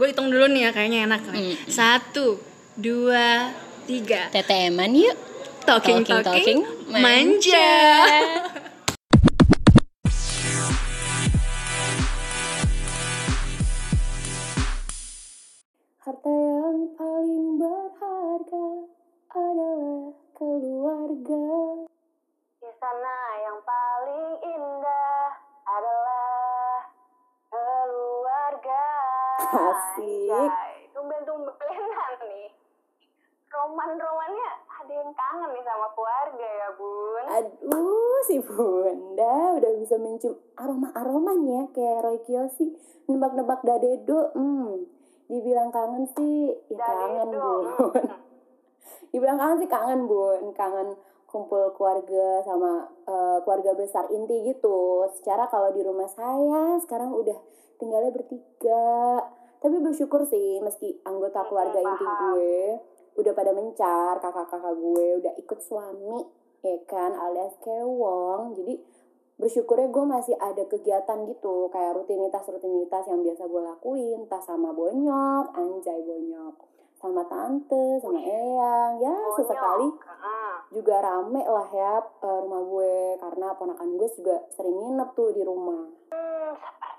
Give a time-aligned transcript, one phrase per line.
[0.00, 1.56] gue hitung dulu nih ya kayaknya enak nih Hmm.
[1.68, 2.40] satu
[2.72, 3.52] dua
[3.84, 5.16] tiga TTM-an yuk.
[5.68, 7.68] talking Talking, talking, talking, manja.
[16.00, 18.66] Harta yang paling berharga
[19.30, 21.44] adalah keluarga.
[22.60, 23.49] Di sana yang
[29.50, 30.50] Asik.
[30.94, 32.48] Tumben-tumbenan nih.
[33.50, 37.24] Roman-romannya ada yang kangen nih sama keluarga ya, Bun.
[37.26, 42.78] Aduh, si Bunda udah bisa mencium aroma-aromanya kayak Roy Kiyoshi
[43.10, 44.30] nebak-nebak dadedo.
[44.38, 44.86] Hmm,
[45.26, 47.28] dibilang kangen sih, ya kangen.
[47.34, 48.06] Bun.
[49.12, 50.94] dibilang kangen sih kangen Bun, kangen
[51.26, 55.10] kumpul keluarga sama eh, keluarga besar inti gitu.
[55.18, 57.38] Secara kalau di rumah saya sekarang udah
[57.78, 59.26] tinggalnya bertiga.
[59.60, 62.32] Tapi bersyukur sih meski anggota keluarga inti paham.
[62.32, 62.56] gue
[63.20, 66.24] udah pada mencar, kakak-kakak gue udah ikut suami
[66.64, 68.56] ya kan alias kewong.
[68.56, 68.80] Jadi
[69.40, 75.56] bersyukurnya gue masih ada kegiatan gitu kayak rutinitas-rutinitas yang biasa gue lakuin entah sama bonyok
[75.56, 76.60] anjay bonyok
[77.00, 79.88] sama tante sama eyang ya sesekali
[80.70, 82.96] juga rame lah ya eh, rumah gue.
[83.18, 85.82] Karena ponakan gue juga sering nginep tuh di rumah.
[86.14, 86.54] Hmm,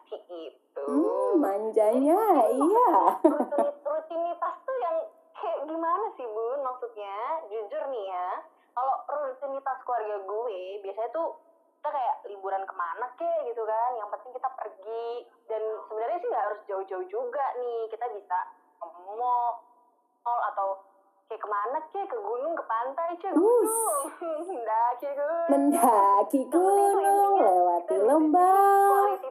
[0.05, 0.60] seperti itu.
[0.87, 2.91] Hmm manjanya iya.
[3.21, 4.97] Rutin- rutinitas tuh yang
[5.37, 6.59] kayak gimana sih bun?
[6.61, 7.17] Maksudnya
[7.49, 8.29] jujur nih ya
[8.71, 11.35] kalau rutinitas keluarga gue biasanya tuh
[11.81, 13.91] kita kayak liburan ke mana kek gitu kan?
[13.97, 15.09] Yang penting kita pergi.
[15.49, 17.89] Dan sebenarnya sih nggak harus jauh-jauh juga nih.
[17.89, 18.37] Kita bisa
[18.77, 18.85] ke
[19.17, 19.57] mall
[20.53, 20.77] atau
[21.25, 23.33] kayak ke mana kek ke gunung ke pantai cuy.
[23.33, 24.01] Gunung.
[24.61, 29.30] Mendaki gunung mendaki gunung lewati lembah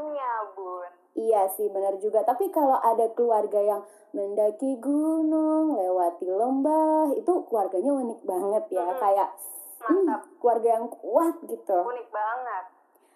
[0.00, 2.22] time-nya bun Iya sih benar juga.
[2.22, 3.82] Tapi kalau ada keluarga yang
[4.14, 8.86] mendaki gunung, lewati lembah, itu keluarganya unik banget ya.
[8.86, 9.00] Mm-mm.
[9.02, 9.28] Kayak
[9.82, 10.06] hmm,
[10.38, 11.78] keluarga yang kuat gitu.
[11.82, 12.64] unik banget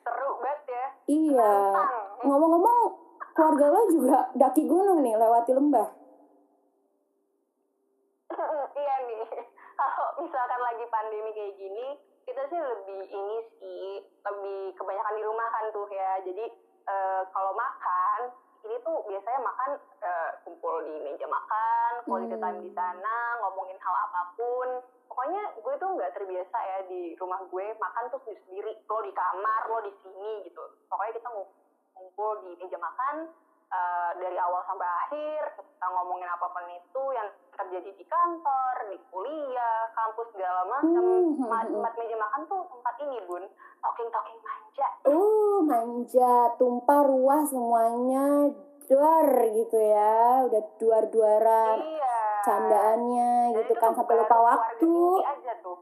[0.05, 1.55] seru banget ya Iya.
[2.27, 2.81] Ngomong-ngomong,
[3.33, 5.89] keluarga lo juga daki gunung nih, lewati lembah.
[8.75, 9.23] iya nih
[9.79, 11.87] kalau misalkan lagi pandemi kayak gini
[12.27, 16.51] kita sih lebih ini sih lebih kebanyakan di rumah kan tuh ya jadi
[16.89, 18.33] eh, kalau makan
[18.65, 23.95] ini tuh biasanya makan eh, kumpul di meja makan quality time di sana ngomongin hal
[24.09, 24.69] apa pun.
[25.05, 29.13] Pokoknya gue tuh nggak terbiasa ya di rumah gue makan tuh sendiri sendiri lo di
[29.13, 30.65] kamar lo di sini gitu.
[30.89, 31.29] Pokoknya kita
[31.95, 33.29] ngumpul di meja makan
[33.69, 38.99] eh, dari awal sampai akhir kita ngomongin apa pun itu yang terjadi di kantor, di
[39.13, 41.05] kuliah, kampus segala macam.
[41.05, 41.45] Hmm,
[41.79, 43.45] mat meja makan tuh tempat ini bun,
[43.79, 44.89] talking talking manja.
[45.05, 48.49] Uh, manja, tumpah ruah semuanya,
[48.89, 50.49] duar gitu ya.
[50.49, 52.17] Udah duar-duaran Iya.
[52.45, 54.93] candaannya gitu itu kan sampai lupa waktu.
[55.21, 55.79] aja tuh.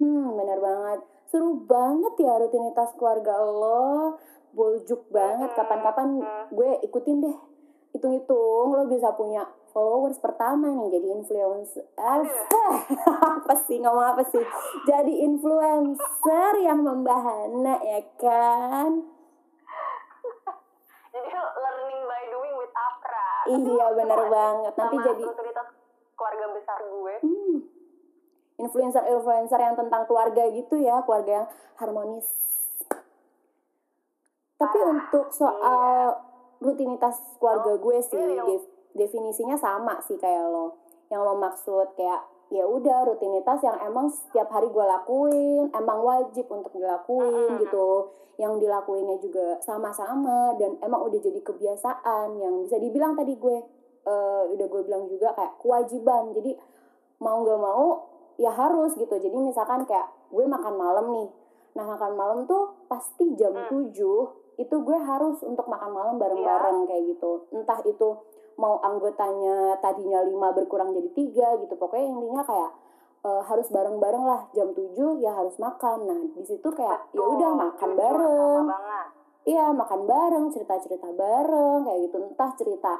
[0.00, 1.00] Hmm, bener banget.
[1.32, 4.20] Seru banget ya rutinitas keluarga lo.
[4.54, 5.50] Boljuk banget.
[5.50, 5.58] Mm-mm.
[5.58, 6.08] Kapan-kapan
[6.48, 7.36] gue ikutin deh.
[7.94, 11.82] Hitung-hitung lo bisa punya followers pertama nih jadi influencer.
[11.98, 12.22] Ah,
[13.42, 14.42] apa sih ngomong apa sih?
[14.86, 18.90] Jadi influencer yang membahana ya kan?
[21.14, 23.26] Jadi learning by doing with Afra.
[23.46, 24.72] Iya bener banget.
[24.74, 25.22] Nanti Sama jadi
[26.14, 27.14] keluarga besar gue.
[27.22, 27.56] hmm,
[28.58, 31.46] influencer-influencer yang tentang keluarga gitu ya, keluarga yang
[31.78, 32.26] harmonis.
[34.54, 36.14] Tapi untuk soal
[36.58, 38.44] rutinitas keluarga Oh, gue sih iya, iya.
[38.46, 40.78] def- definisinya sama sih kayak lo.
[41.10, 46.46] Yang lo maksud kayak ya udah rutinitas yang emang setiap hari gue lakuin, emang wajib
[46.48, 48.08] untuk dilakuin gitu.
[48.34, 53.56] Yang dilakuinnya juga sama-sama dan emang udah jadi kebiasaan yang bisa dibilang tadi gue
[54.04, 56.30] eh, udah gue bilang juga kayak kewajiban.
[56.32, 56.54] Jadi
[57.18, 57.86] mau nggak mau
[58.36, 59.12] ya harus gitu.
[59.12, 61.28] Jadi misalkan kayak gue makan malam nih.
[61.74, 63.90] Nah, makan malam tuh pasti jam Hmm.
[63.90, 67.46] 7 itu gue harus untuk makan malam bareng-bareng kayak gitu.
[67.50, 68.08] Entah itu
[68.54, 71.74] mau anggotanya tadinya 5 berkurang jadi tiga gitu.
[71.74, 72.70] Pokoknya intinya kayak
[73.26, 75.98] eh, harus bareng-bareng lah jam 7 ya harus makan.
[76.06, 78.64] Nah, di situ kayak ya udah makan bareng.
[79.44, 82.16] Iya, makan bareng, cerita-cerita bareng, kayak gitu.
[82.16, 82.94] Entah cerita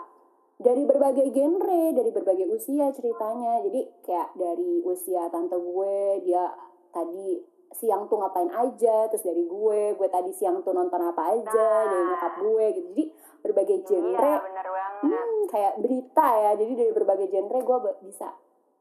[0.61, 3.65] dari berbagai genre, dari berbagai usia ceritanya.
[3.65, 6.45] Jadi kayak dari usia tante gue, dia
[6.93, 11.51] tadi siang tuh ngapain aja, terus dari gue, gue tadi siang tuh nonton apa aja,
[11.51, 11.85] Nah.
[11.85, 12.89] dari nyokap gue gitu.
[12.89, 13.05] Jadi
[13.41, 15.03] berbagai genre, Iya bener banget.
[15.05, 16.51] hmm, kayak berita ya.
[16.55, 18.29] Jadi dari berbagai genre gue bisa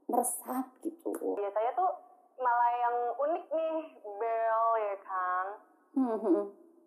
[0.05, 1.11] meresap gitu.
[1.33, 1.89] Biasanya tuh
[2.35, 3.75] malah yang unik nih
[4.13, 5.45] Bel ya kan.
[5.93, 6.43] Hmm.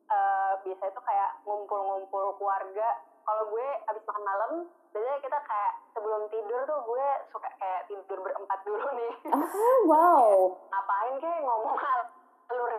[0.06, 2.88] Eh, biasanya tuh kayak ngumpul-ngumpul keluarga
[3.26, 4.50] kalau gue abis makan malam
[4.88, 9.12] biasanya kita kayak sebelum tidur tuh gue suka kayak tidur berempat dulu nih.
[9.28, 10.30] Ah wow.
[10.64, 11.76] Ngapain kayak ngomong
[12.46, 12.72] alur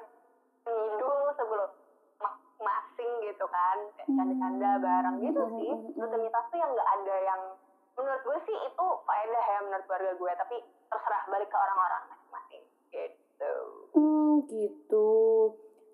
[0.65, 1.69] ngidul sebelum
[2.17, 3.77] ma- masing gitu kan.
[3.93, 5.69] Kayak canda-canda bareng gitu Hmm, sih.
[5.69, 6.01] Hmm, hmm, hmm.
[6.01, 7.41] rutinitas tuh yang nggak ada yang
[7.93, 10.55] menurut gue sih itu faedah ya menurut keluarga gue tapi
[10.87, 12.63] terserah balik ke orang-orang masing-masing.
[12.89, 13.53] Gitu.
[13.91, 15.09] Hmm gitu.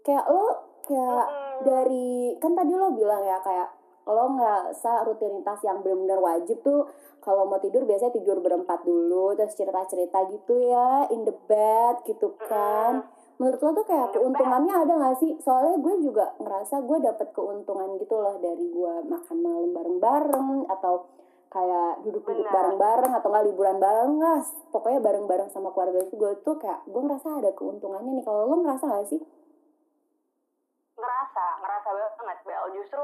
[0.02, 0.48] Kayak lo
[0.84, 1.56] kayak Mm-mm.
[1.64, 2.08] dari
[2.38, 3.72] kan tadi lo bilang ya kayak
[4.04, 6.92] lo ngerasa rutinitas yang benar-benar wajib tuh
[7.24, 12.36] kalau mau tidur biasanya tidur berempat dulu terus cerita-cerita gitu ya in the bed gitu
[12.44, 13.08] kan.
[13.40, 14.28] Menurut lo tuh kayak the bed.
[14.28, 15.32] keuntungannya ada gak sih?
[15.40, 21.08] Soalnya gue juga ngerasa gue dapet keuntungan gitu loh dari gue makan malam bareng-bareng atau
[21.54, 24.42] kayak duduk-duduk bareng-bareng atau nggak liburan bareng lah.
[24.74, 28.26] Pokoknya bareng-bareng sama keluarga itu gue tuh kayak gue ngerasa ada keuntungannya nih.
[28.28, 29.22] Kalau lo ngerasa gak sih?
[31.00, 32.66] Ngerasa ngerasa banget Bel.
[32.76, 33.04] Justru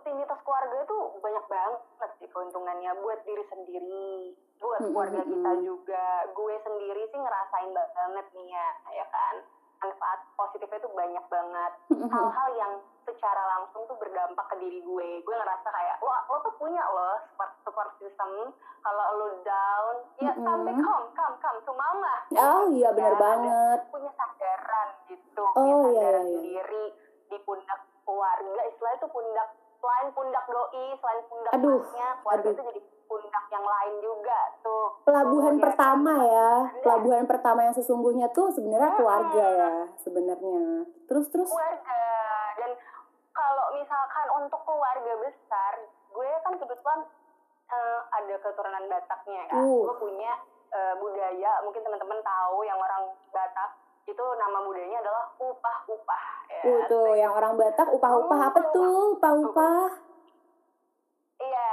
[0.00, 1.80] rutinitas keluarga itu banyak banget
[2.16, 6.06] sih keuntungannya buat diri sendiri buat keluarga kita juga.
[6.32, 9.34] Gue sendiri sih ngerasain banget nih ya ya kan?
[9.76, 11.72] Manfaat positifnya itu banyak banget.
[11.88, 15.08] Hal-hal yang secara langsung tuh berdampak ke diri gue.
[15.20, 18.52] Gue ngerasa kayak lo lo tuh punya lo support support system.
[18.80, 22.14] Kalau lo down ya come back home come come to mama.
[22.32, 23.78] Oh iya benar Ada- banget.
[23.88, 26.36] punya sandaran gitu Oh, punya iya, sandaran iya, iya.
[26.36, 26.84] sendiri
[27.28, 28.60] di pundak keluarga.
[28.66, 29.48] Istilah itu pundak
[29.80, 32.52] selain pundak doi selain pundak Aduh, masnya keluarga aduh.
[32.52, 36.28] itu jadi pundak yang lain juga tuh pelabuhan Tuh, ya pertama kan?
[36.28, 36.80] ya Ada.
[36.80, 38.98] pelabuhan pertama yang sesungguhnya tuh sebenarnya Mm-mm.
[38.98, 40.60] keluarga ya sebenarnya
[41.04, 42.00] terus terus keluarga
[42.54, 42.70] dan
[43.30, 45.72] kalau misalkan untuk keluarga besar
[46.10, 47.00] gue kan kebetulan
[47.66, 49.82] eh, ada keturunan Bataknya kan Uh.
[49.86, 50.32] gue punya
[50.70, 53.70] eh, budaya mungkin teman-teman tahu yang orang Batak
[54.04, 59.88] itu nama budayanya adalah upah-upah ya uh tuh yang orang Batak upah-upah apa tuh upah-upah
[61.40, 61.72] Iya,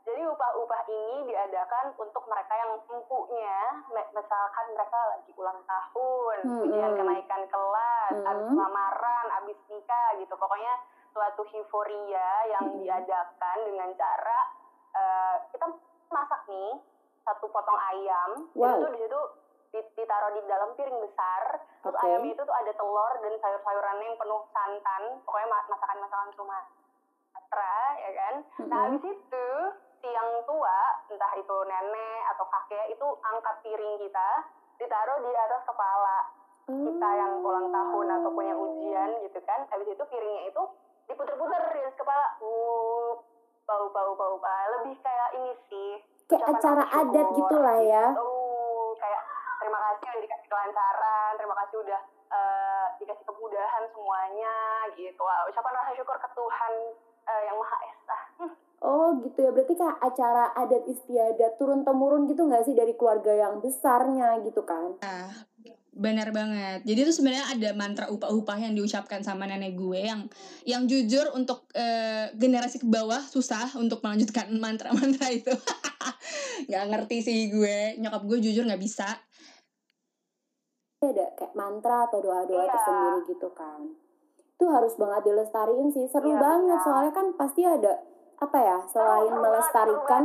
[0.00, 3.58] jadi upah-upah ini diadakan untuk mereka yang empunya,
[3.92, 6.98] me- misalkan mereka lagi ulang tahun, Hmm, ujian hmm.
[6.98, 8.24] kenaikan kelas, Hmm.
[8.24, 10.32] habis lamaran, habis nikah gitu.
[10.32, 10.72] Pokoknya
[11.12, 12.80] suatu euforia yang Hmm.
[12.80, 14.40] diadakan dengan cara
[14.88, 15.68] eh, kita
[16.08, 16.80] masak nih
[17.22, 18.72] satu potong ayam, Wow.
[18.72, 19.30] itu tuh di situ di-
[19.72, 22.04] ditaruh di dalam piring besar, terus Oke.
[22.08, 28.10] ayamnya itu tuh ada telur dan sayur-sayurannya yang penuh santan, pokoknya ma- masakan-masakan Sumatera, ya
[28.16, 28.34] kan?
[28.64, 28.84] Nah, Mm-mm.
[28.96, 29.46] habis itu
[30.00, 30.80] si yang tua,
[31.12, 34.28] entah itu nenek atau kakek, itu angkat piring kita,
[34.78, 36.18] ditaruh di atas kepala
[36.68, 39.64] kita yang ulang tahun atau punya ujian gitu kan.
[39.72, 40.62] Habis itu piringnya itu
[41.08, 42.36] diputer-puter di atas kepala.
[42.44, 43.16] Uh,
[43.64, 44.68] bau bau bau bau.
[44.76, 45.92] Lebih kayak ini sih.
[46.28, 47.36] kayak acara adat syukur.
[47.40, 48.04] gitu lah ya
[51.82, 54.54] udah eh, dikasih kemudahan semuanya
[54.94, 55.20] gitu.
[55.22, 56.72] Wah, ucapan rasa syukur ke Tuhan
[57.28, 58.18] eh, yang Maha Esa.
[58.38, 58.54] Hmm.
[58.78, 63.34] oh gitu ya berarti kayak acara adat istiadat turun temurun gitu nggak sih dari keluarga
[63.34, 64.94] yang besarnya gitu kan
[65.98, 66.86] Benar banget.
[66.86, 70.30] Jadi itu sebenarnya ada mantra upah-upah yang diucapkan sama nenek gue yang
[70.62, 75.50] yang jujur untuk eh, generasi ke bawah susah untuk melanjutkan mantra-mantra itu.
[76.70, 77.98] Gak ngerti sih gue.
[77.98, 79.10] Nyokap gue jujur nggak bisa.
[81.00, 82.72] Ada kayak mantra atau doa-doa Iya.
[82.72, 83.80] tersendiri gitu kan
[84.50, 86.84] itu harus banget dilestariin sih seru Iya, banget benar.
[86.84, 88.02] soalnya kan pasti ada
[88.36, 90.24] apa ya selain seru banget, melestarikan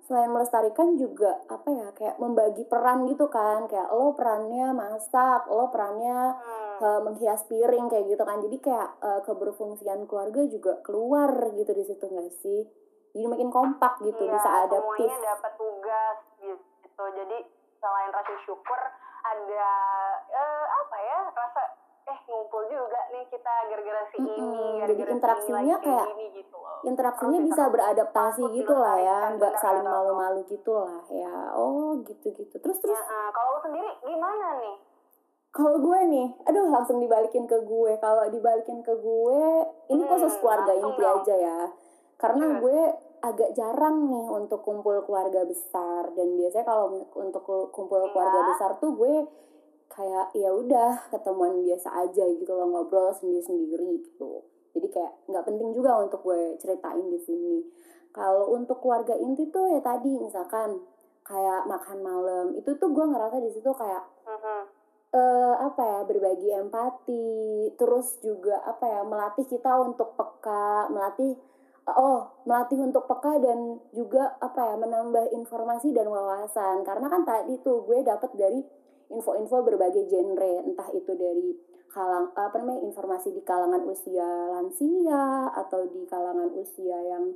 [0.00, 5.68] selain melestarikan juga apa ya kayak membagi peran gitu kan kayak lo perannya masak lo
[5.68, 6.76] perannya Hmm.
[6.80, 11.84] eh, menghias piring kayak gitu kan jadi kayak eh, keberfungsian keluarga juga keluar gitu di
[11.84, 12.66] situ nggak sih
[13.08, 17.02] jadi makin kompak gitu Iya, bisa adaptif semuanya dapat tugas gitu.
[17.08, 17.38] Jadi
[17.76, 18.80] selain rasa syukur
[19.28, 19.68] ada
[20.28, 21.62] eh, apa ya rasa
[22.04, 25.84] eh ngumpul juga nih kita gara-gara si Mm-mm, ini, jadi gara-gara si ini interaksinya lagi
[25.84, 26.78] kayak ini gitu loh.
[26.82, 31.34] interaksinya Terus bisa beradaptasi gitu lah ya nggak saling malu-malu gitu lah ya.
[31.52, 34.76] Oh gitu gitu terus terus Ya, eh, kalau sendiri gimana nih?
[35.48, 37.92] kalau gue nih aduh langsung dibalikin ke gue.
[37.98, 39.40] Kalau dibalikin ke gue
[39.88, 41.58] ini Hmm, khusus keluarga langsung inti aja ya.
[42.16, 42.58] Karena Iya.
[42.58, 42.80] gue
[43.20, 46.84] agak jarang nih untuk kumpul keluarga besar dan biasanya kalau
[47.14, 48.10] untuk kumpul Iya.
[48.10, 49.14] keluarga besar tuh gue
[49.88, 55.44] kayak ya udah ketemuan biasa aja gitu loh ngobrol sendiri sendiri gitu jadi kayak nggak
[55.44, 57.64] penting juga untuk gue ceritain di sini
[58.10, 60.78] kalau untuk keluarga inti tuh ya tadi misalkan
[61.22, 64.62] kayak makan malam itu tuh gue ngerasa di situ kayak Mhm.
[65.08, 67.26] eh apa ya berbagi empati
[67.74, 71.32] terus juga apa ya melatih kita untuk peka melatih
[71.96, 76.84] oh melatih untuk peka dan juga apa ya menambah informasi dan wawasan.
[76.84, 78.60] Karena kan tadi tuh gue dapat dari
[79.08, 80.66] info-info berbagai genre.
[80.66, 81.56] Entah itu dari
[81.88, 87.32] kalang apa namanya informasi di kalangan usia lansia atau di kalangan usia yang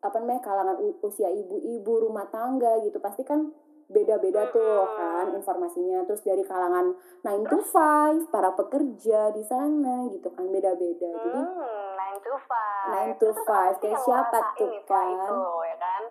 [0.00, 2.96] apa namanya kalangan usia ibu-ibu rumah tangga gitu.
[3.02, 3.52] Pasti kan
[3.90, 6.06] beda-beda tuh kan informasinya.
[6.08, 6.94] Terus dari kalangan
[7.26, 11.10] 9 to 5 para pekerja di sana gitu kan beda-beda.
[11.10, 11.42] Jadi
[12.20, 12.86] To five.
[12.92, 15.08] Nine to Itu five, kayak siapa tuh, kan?
[15.08, 16.02] Itu, ya kan?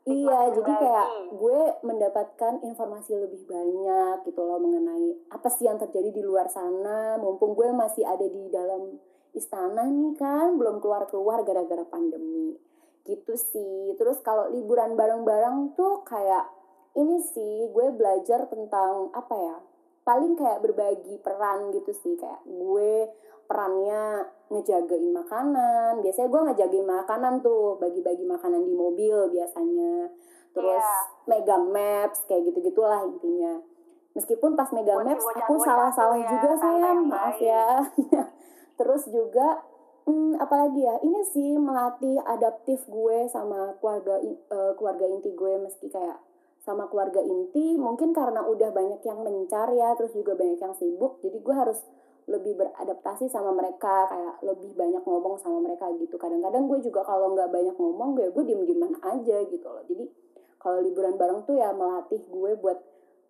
[0.00, 0.80] Iya, jadi lagi.
[0.80, 6.48] kayak gue mendapatkan informasi lebih banyak gitu loh mengenai apa sih yang terjadi di luar
[6.48, 7.20] sana.
[7.20, 8.96] Mumpung gue masih ada di dalam
[9.36, 12.56] istana nih kan, belum keluar-keluar gara-gara pandemi.
[13.04, 13.92] Gitu sih.
[14.00, 16.48] Terus kalau liburan bareng-bareng tuh kayak
[16.96, 19.56] ini sih gue belajar tentang apa ya?
[20.00, 22.92] Paling kayak berbagi peran gitu sih kayak gue
[23.50, 25.98] perannya ngejagain makanan.
[26.06, 30.06] Biasanya gue ngejagain makanan tuh, bagi-bagi makanan di mobil biasanya.
[30.54, 31.26] Terus Iya.
[31.26, 33.58] megang maps kayak gitu-gitulah intinya.
[34.14, 37.82] Meskipun pas megang maps aku tuh salah-salah ya, juga yang maaf ya.
[38.78, 39.66] Terus juga
[40.06, 40.94] hmm, apalagi ya?
[41.02, 46.18] Ini sih melatih adaptif gue sama keluarga eh, keluarga inti gue meski kayak
[46.60, 51.16] sama keluarga inti mungkin karena udah banyak yang mencar ya terus juga banyak yang sibuk
[51.24, 51.80] jadi gue harus
[52.30, 57.34] lebih beradaptasi sama mereka kayak lebih banyak ngomong sama mereka gitu kadang-kadang gue juga kalau
[57.34, 60.06] nggak banyak ngomong gue gue diem dieman aja gitu loh jadi
[60.62, 62.78] kalau liburan bareng tuh ya melatih gue buat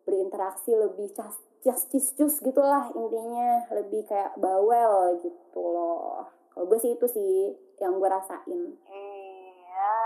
[0.05, 1.33] berinteraksi lebih cas
[1.65, 7.57] cas cis cus gitulah intinya lebih kayak bawel gitu loh kalau gue sih itu sih
[7.81, 9.97] yang gue rasain Iya,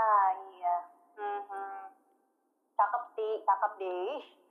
[0.55, 0.77] iya.
[1.19, 1.83] Mhm.
[2.79, 4.44] Cakep sih, cakep deh.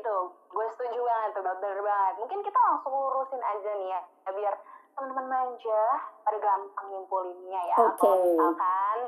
[0.00, 0.16] Itu
[0.50, 2.14] gue setuju banget tuh, bener banget.
[2.24, 4.00] Mungkin kita langsung lurusin aja nih ya,
[4.32, 4.54] biar
[4.96, 5.84] teman-teman manja
[6.24, 7.76] pada gampang nyimpulinnya ya.
[7.84, 8.00] Oke.
[8.00, 8.98] Kalau misalkan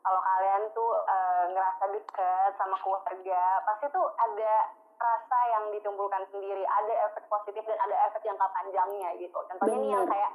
[0.00, 4.52] kalau kalian tuh eh, ngerasa deket sama keluarga, pasti tuh ada
[4.98, 9.38] rasa yang ditimbulkan sendiri, ada efek positif dan ada efek jangka panjangnya gitu.
[9.46, 10.14] Contohnya nih yang Bener.
[10.16, 10.32] kayak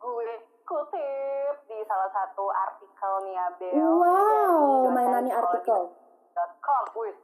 [0.00, 0.34] gue
[0.66, 5.94] kutip di salah satu artikel nih ya Bel wow mainannya artikel
[6.34, 7.14] dosen.com wih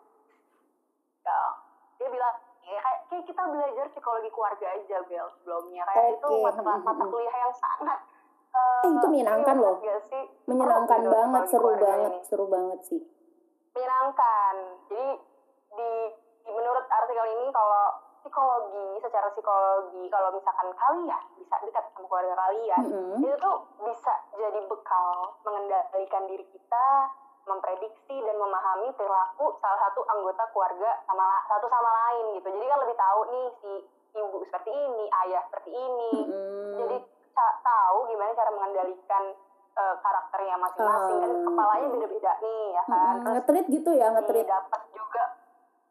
[2.13, 6.61] bilang ya, kayak, kayak kita belajar psikologi keluarga aja Bel sebelumnya kayak itu Oke, mata,
[6.63, 7.11] hmm, mata hmm.
[7.11, 7.99] kuliah yang sangat
[8.53, 9.77] Eh, itu menyenangkan relate loh.
[10.45, 12.21] menyenangkan gitu banget seru banget ini.
[12.23, 13.01] seru banget sih
[13.73, 14.55] menyenangkan
[14.87, 15.09] jadi
[15.73, 16.13] di, di-
[16.45, 17.85] menurut artikel ini kalau
[18.21, 23.19] psikologi secara psikologi kalau misalkan kalian bisa dekat sama keluarga kalian Mm-mm.
[23.19, 25.11] itu tuh bisa jadi bekal
[25.43, 26.87] mengendalikan diri kita
[27.43, 32.49] memprediksi dan memahami perilaku salah satu anggota keluarga sama satu sama lain gitu.
[32.49, 33.73] Jadi kan lebih tahu nih si
[34.13, 36.13] ibu seperti ini ayah seperti ini.
[36.29, 36.77] Mm-mm.
[36.79, 36.97] jadi
[37.65, 39.25] tahu gimana cara mengendalikan
[39.73, 41.43] eh, karakternya masing-masing kan Ah.
[41.49, 43.15] kepalanya beda-beda nih ya kan.
[43.17, 44.47] Terus ngetrit gitu ya ngetrit.
[44.47, 45.25] dapat juga.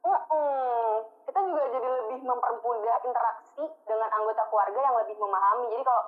[0.02, 1.06] Mm-mm.
[1.26, 5.66] kita juga jadi lebih mempermudah interaksi dengan anggota keluarga yang lebih memahami.
[5.70, 6.04] Jadi kalau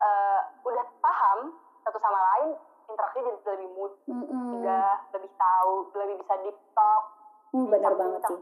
[0.00, 1.38] eh, udah paham
[1.80, 7.04] satu sama lain interaksi jadi lebih mudah lebih tahu lebih bisa deep talk
[7.50, 8.40] Hmm, benar banget sih.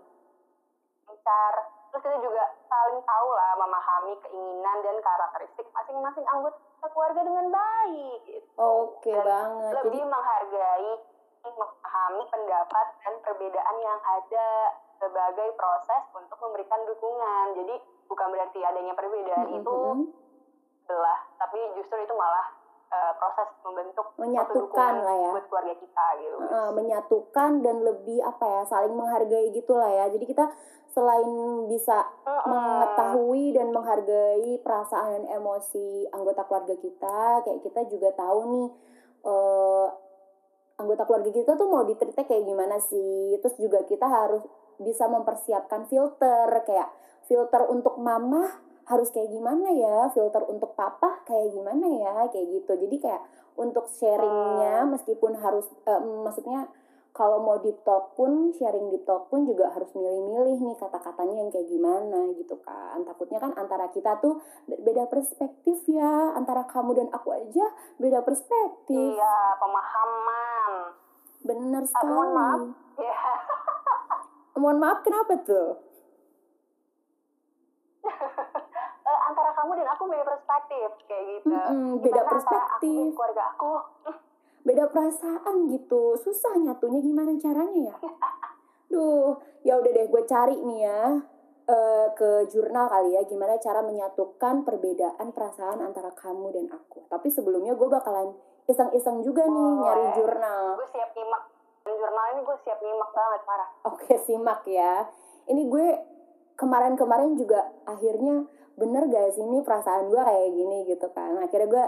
[1.05, 1.55] lancar
[1.93, 6.57] terus kita juga saling tahu lah memahami keinginan dan karakteristik masing-masing anggota
[6.89, 8.49] keluarga dengan baik gitu.
[8.57, 9.69] oke Dan banget.
[9.69, 10.93] jadi lebih menghargai
[11.45, 14.49] memahami pendapat dan perbedaan yang ada
[14.97, 17.47] sebagai proses untuk memberikan dukungan.
[17.53, 17.75] Jadi
[18.07, 20.09] bukan berarti adanya perbedaan itu Mm-mm.
[20.85, 22.49] belah tapi justru itu malah
[22.93, 25.31] eh, proses membentuk Menyatukan lah ya.
[25.33, 30.25] buat keluarga kita gitu uh, menyatukan dan lebih apa ya saling menghargai gitulah ya jadi
[30.29, 30.45] kita
[30.93, 31.29] selain
[31.73, 32.53] bisa Mm-mm.
[32.53, 38.69] mengetahui dan menghargai perasaan dan emosi anggota keluarga kita kayak kita juga tahu nih
[39.25, 39.87] eh,
[40.77, 44.45] anggota keluarga kita tuh mau ditreatnya kayak gimana sih terus juga kita harus
[44.77, 46.93] bisa mempersiapkan filter kayak
[47.25, 48.53] filter untuk mama
[48.85, 50.09] harus kayak gimana ya?
[50.09, 52.15] Filter untuk papa kayak gimana ya?
[52.29, 52.73] Kayak gitu.
[52.79, 53.23] Jadi kayak
[53.55, 56.67] untuk sharingnya meskipun harus eh, maksudnya
[57.13, 61.51] kalau mau deep talk pun sharing deep talk pun juga harus milih-milih nih kata-katanya yang
[61.51, 63.05] kayak gimana gitu kan.
[63.05, 66.33] Takutnya kan antara kita tuh beda perspektif ya.
[66.33, 69.13] Antara kamu dan aku aja beda perspektif.
[69.13, 70.73] Iya pemahaman.
[71.43, 72.09] Bener Ah, sekali.
[72.09, 72.61] mohon maaf.
[72.95, 73.17] ya
[74.63, 75.69] mohon maaf kenapa tuh
[79.03, 81.55] Eh, antara kamu dan aku beda perspektif kayak gitu.
[81.55, 82.99] Gimana beda aku perspektif.
[82.99, 83.73] dan keluarga aku?
[84.67, 86.03] Beda perasaan gitu.
[86.19, 87.97] Susah nyatunya gimana caranya ya?
[88.91, 91.01] Duh ya udah deh gue cari nih ya
[91.71, 97.07] eh, ke jurnal kali ya gimana cara menyatukan perbedaan perasaan antara kamu dan aku.
[97.07, 98.35] Tapi sebelumnya gue bakalan
[98.67, 99.79] iseng-iseng juga nih Boleh.
[99.87, 100.65] nyari jurnal.
[100.75, 101.43] Gue siap nyimak.
[101.87, 105.07] Jurnal ini gue siap nyimak banget parah Oke, simak ya.
[105.47, 105.87] Ini gue
[106.59, 108.47] kemarin-kemarin juga akhirnya
[108.79, 110.79] bener gak sih ini perasaan gue kayak gini?
[110.89, 111.37] Gitu kan.
[111.41, 111.87] Akhirnya gue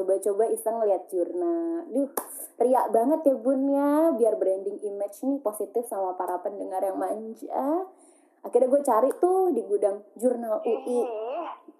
[0.00, 1.86] coba-coba iseng lihat jurnal.
[1.90, 2.10] Duh
[2.60, 3.90] riak banget ya bun ya.
[4.16, 7.86] Biar branding image nih positif sama para pendengar yang manja.
[8.42, 11.06] Akhirnya gue cari tuh di gudang jurnal UI Ih,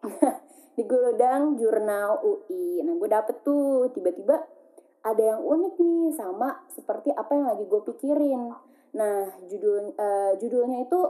[0.78, 4.38] di gudang jurnal UI nah gue dapet tuh tiba-tiba
[5.02, 8.54] ada yang unik nih sama seperti apa yang lagi gue pikirin.
[8.94, 11.00] Nah judul eh, judulnya itu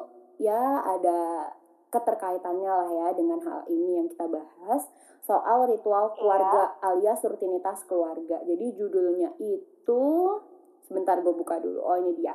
[0.41, 1.53] ya ada
[1.93, 4.89] keterkaitannya lah ya dengan hal ini yang kita bahas
[5.29, 8.41] soal ritual keluarga alias rutinitas keluarga.
[8.49, 10.03] Jadi judulnya itu
[10.89, 11.85] sebentar gue buka dulu.
[11.85, 12.33] Oh ini dia.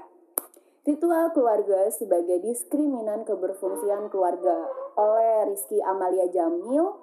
[0.88, 4.72] Ritual keluarga sebagai diskriminan keberfungsian keluarga.
[4.96, 6.96] Oleh Rizky Amalia Jamil,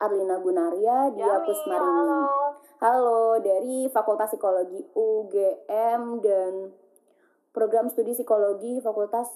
[0.00, 1.92] Arlina Gunaria, Dia Kusmarini.
[2.08, 2.22] halo.
[2.82, 6.72] Halo, dari Fakultas Psikologi UGM dan
[7.52, 9.28] Program Studi Psikologi Fakultas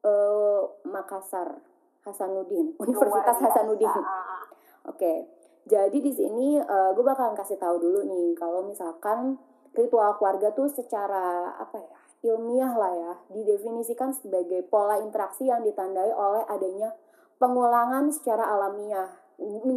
[0.00, 1.69] eh, Makassar
[2.06, 3.50] Hasanuddin, Universitas Luar.
[3.52, 3.90] Hasanuddin.
[3.90, 4.44] Ah,
[4.88, 5.28] Oke,
[5.68, 9.36] jadi di sini gue bakalan kasih tahu dulu nih kalau misalkan
[9.76, 16.12] ritual keluarga tuh secara apa ya ilmiah lah ya didefinisikan sebagai pola interaksi yang ditandai
[16.12, 16.92] oleh adanya
[17.40, 19.08] pengulangan secara alamiah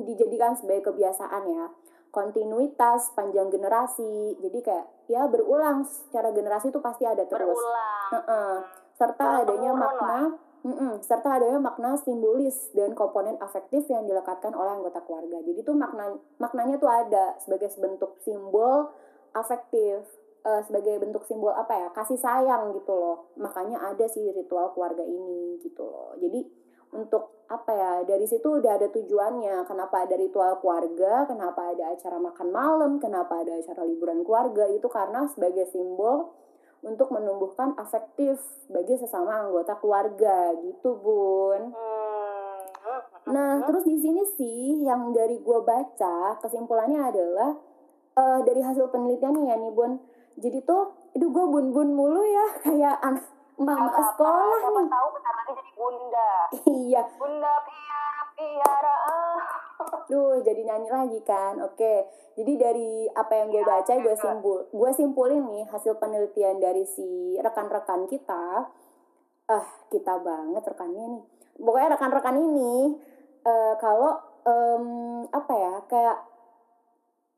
[0.04, 1.72] dijadikan sebagai kebiasaan ya
[2.12, 8.10] kontinuitas panjang generasi jadi kayak ya berulang secara generasi itu pasti ada terus berulang.
[8.12, 8.54] Heeh.
[8.94, 11.04] serta adanya makna Mm-mm.
[11.04, 15.44] serta adanya makna simbolis dan komponen afektif yang dilekatkan oleh anggota keluarga.
[15.44, 18.88] Jadi tuh makna maknanya tuh ada sebagai bentuk simbol
[19.36, 20.08] afektif
[20.48, 21.88] eh, sebagai bentuk simbol apa ya?
[21.92, 23.36] Kasih sayang gitu loh.
[23.36, 26.16] Makanya ada sih ritual keluarga ini gitu loh.
[26.16, 26.48] Jadi
[26.96, 27.92] untuk apa ya?
[28.08, 29.68] Dari situ udah ada tujuannya.
[29.68, 31.28] Kenapa ada ritual keluarga?
[31.28, 32.92] Kenapa ada acara makan malam?
[33.04, 34.72] Kenapa ada acara liburan keluarga?
[34.72, 36.32] Itu karena sebagai simbol
[36.84, 41.74] untuk menumbuhkan afektif bagi sesama anggota keluarga gitu bun
[42.84, 43.32] Hmm.
[43.32, 47.56] Nah, terus di sini sih yang dari gua baca kesimpulannya adalah
[48.14, 49.92] eh dari hasil penelitian nih ya nih Bun.
[50.36, 53.24] Jadi tuh, aduh gue bun-bun mulu ya kayak anak
[53.56, 54.92] mama sekolah siapa nih.
[54.92, 56.32] tahu bentar lagi jadi bunda.
[56.84, 58.96] iya, Bunda piara piara.
[60.10, 61.60] Duh jadi nyanyi lagi kan.
[61.64, 62.08] Oke.
[62.34, 64.16] Jadi dari apa yang gue Iya, baca gue juga.
[64.18, 68.68] simpul, gue simpulin nih hasil penelitian dari si rekan-rekan kita.
[69.46, 71.24] Ah, kita banget rekannya nih.
[71.62, 72.98] Pokoknya rekan-rekan ini
[73.44, 74.86] eh kalau em,
[75.30, 76.18] apa ya kayak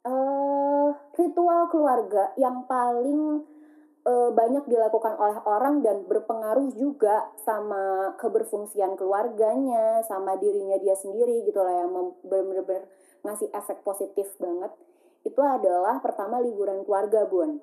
[0.06, 3.42] eh ritual keluarga yang paling
[4.06, 11.42] eh, banyak dilakukan oleh orang dan berpengaruh juga sama keberfungsian keluarganya, sama dirinya dia sendiri
[11.44, 12.86] gitu lah yang bener-bener
[13.26, 14.70] ngasih efek positif banget.
[15.26, 17.58] Itu adalah pertama liburan keluarga, Bun.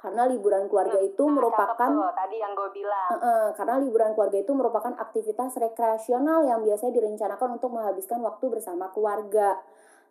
[0.00, 3.08] Karena liburan keluarga itu Nah, merupakan tuh, tadi yang gue bilang.
[3.16, 8.88] Heeh, karena liburan keluarga itu merupakan aktivitas rekreasional yang biasanya direncanakan untuk menghabiskan waktu bersama
[8.92, 9.60] keluarga.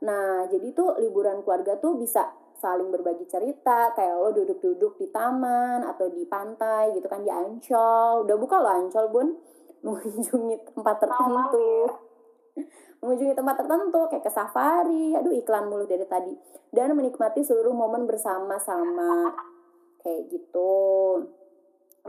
[0.05, 5.87] Nah, jadi tuh liburan keluarga tuh bisa saling berbagi cerita, kayak lo duduk-duduk di taman
[5.87, 8.27] atau di pantai gitu kan di Ancol.
[8.27, 9.27] Udah buka lo Ancol, Bun?
[9.87, 11.87] Mengunjungi tempat tertentu.
[12.99, 15.15] Mengunjungi tempat tertentu kayak ke safari.
[15.15, 16.35] Aduh, iklan mulu dari tadi.
[16.67, 19.31] Dan menikmati seluruh momen bersama-sama.
[20.03, 20.75] Kayak gitu.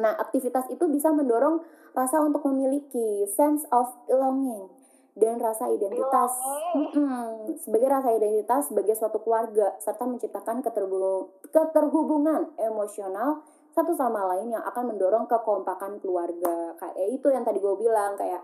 [0.02, 1.62] Nah, aktivitas itu bisa mendorong
[1.94, 4.79] rasa untuk memiliki sense of belonging
[5.20, 6.96] dan rasa identitas Belonging.
[6.96, 7.24] Mm-mm.
[7.60, 14.64] sebagai rasa identitas sebagai suatu keluarga serta menciptakan keterhubung- keterhubungan emosional satu sama lain yang
[14.66, 16.74] akan mendorong kekompakan keluarga.
[16.74, 18.42] Kayak itu yang tadi gue bilang kayak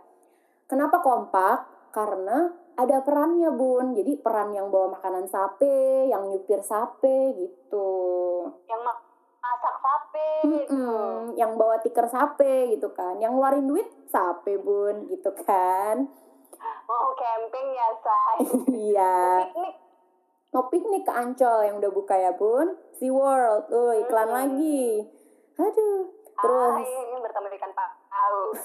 [0.71, 1.67] kenapa kompak?
[1.91, 3.97] Karena ada perannya bun.
[3.97, 7.89] Jadi peran yang bawa makanan sape, yang nyupir sape gitu.
[8.71, 9.03] Yang ma-
[9.47, 9.75] masak
[10.47, 10.75] gitu.
[10.75, 16.07] Mm-mm, yang bawa tiker sape gitu kan yang ngeluarin duit sape bun gitu kan
[16.87, 18.37] Mau camping ya, say.
[18.73, 19.75] iya Piknik.
[20.49, 24.37] mau piknik ke Ancol yang udah buka ya bun Sea World tuh iklan Hmm.
[24.37, 25.05] lagi
[25.55, 26.01] aduh
[26.33, 26.43] Ah,
[26.79, 28.57] terus ini bertemu ikan paus.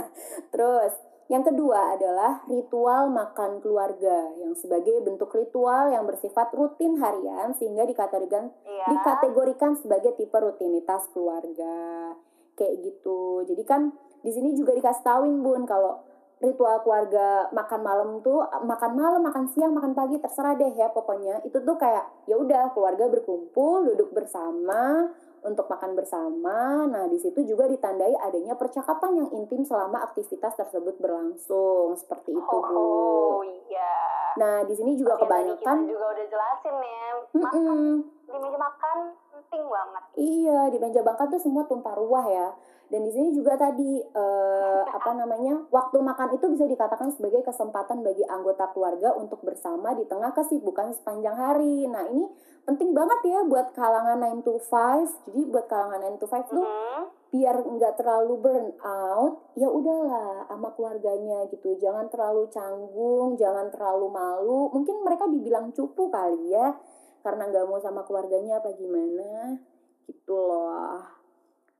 [0.52, 0.92] terus
[1.26, 7.82] yang kedua adalah ritual makan keluarga yang sebagai bentuk ritual yang bersifat rutin harian sehingga
[7.82, 8.86] dikategorikan Iya.
[8.90, 12.12] dikategorikan sebagai tipe rutinitas keluarga
[12.54, 13.88] kayak gitu jadi kan
[14.20, 16.04] di sini juga dikasih tauin bun kalau
[16.38, 21.40] ritual keluarga makan malam tuh makan malam makan siang makan pagi terserah deh ya pokoknya
[21.42, 25.08] itu tuh kayak ya udah keluarga berkumpul duduk bersama
[25.40, 30.96] untuk makan bersama nah di situ juga ditandai adanya percakapan yang intim selama aktivitas tersebut
[30.96, 33.94] berlangsung seperti itu bu Oh, iya.
[34.34, 36.98] nah di sini juga Oke, kebanyakan kita juga udah jelasin nih.
[37.34, 37.92] Makan Mm-mm.
[38.34, 38.98] Di meja makan
[39.30, 42.48] penting banget Iya, di meja makan tuh semua tumpah ruah ya.
[42.84, 45.62] Dan di sini juga tadi eh, apa namanya?
[45.70, 50.90] Waktu makan itu bisa dikatakan sebagai kesempatan bagi anggota keluarga untuk bersama di tengah kesibukan
[50.92, 51.86] sepanjang hari.
[51.86, 52.26] Nah, ini
[52.64, 55.30] penting banget ya buat kalangan 9 to 5.
[55.30, 57.02] Jadi buat kalangan 9 to 5 tuh Mhm.
[57.34, 61.74] biar nggak terlalu burn out, ya udahlah sama keluarganya gitu.
[61.76, 64.70] Jangan terlalu canggung, jangan terlalu malu.
[64.70, 66.78] Mungkin mereka dibilang cupu kali ya,
[67.24, 69.56] karena nggak mau sama keluarganya apa gimana,
[70.04, 71.00] gitu loh.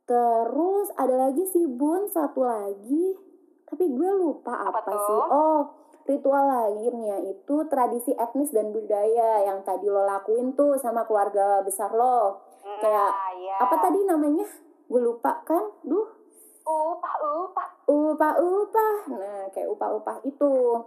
[0.09, 3.12] Terus ada lagi sih bun, satu lagi,
[3.68, 5.00] tapi gue lupa Apa apa, tuh?
[5.04, 5.20] sih.
[5.28, 5.61] Oh,
[6.04, 11.92] ritual lainnya itu tradisi etnis dan budaya yang tadi lo lakuin tuh sama keluarga besar
[11.92, 12.40] lo.
[12.80, 13.57] Kayak Nah, ya.
[13.61, 14.44] Apa tadi namanya?
[14.88, 15.64] Gue lupa kan?
[15.85, 16.09] Duh,
[16.64, 18.96] upah upah upah-upah.
[19.12, 20.80] Nah, kayak upah-upah itu.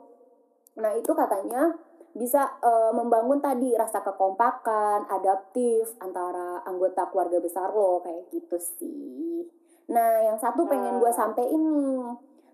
[0.77, 1.73] Nah, itu katanya
[2.15, 9.43] bisa eh, membangun tadi rasa kekompakan, adaptif antara anggota keluarga besar lo kayak gitu sih.
[9.87, 12.05] Nah, yang satu pengen gue sampein nih.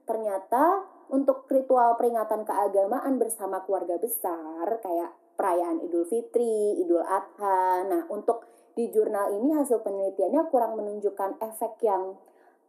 [0.03, 7.87] Ternyata untuk ritual peringatan keagamaan bersama keluarga besar kayak perayaan Idul Fitri, Idul Adha.
[7.87, 12.17] Nah, untuk di jurnal ini hasil penelitiannya kurang menunjukkan efek yang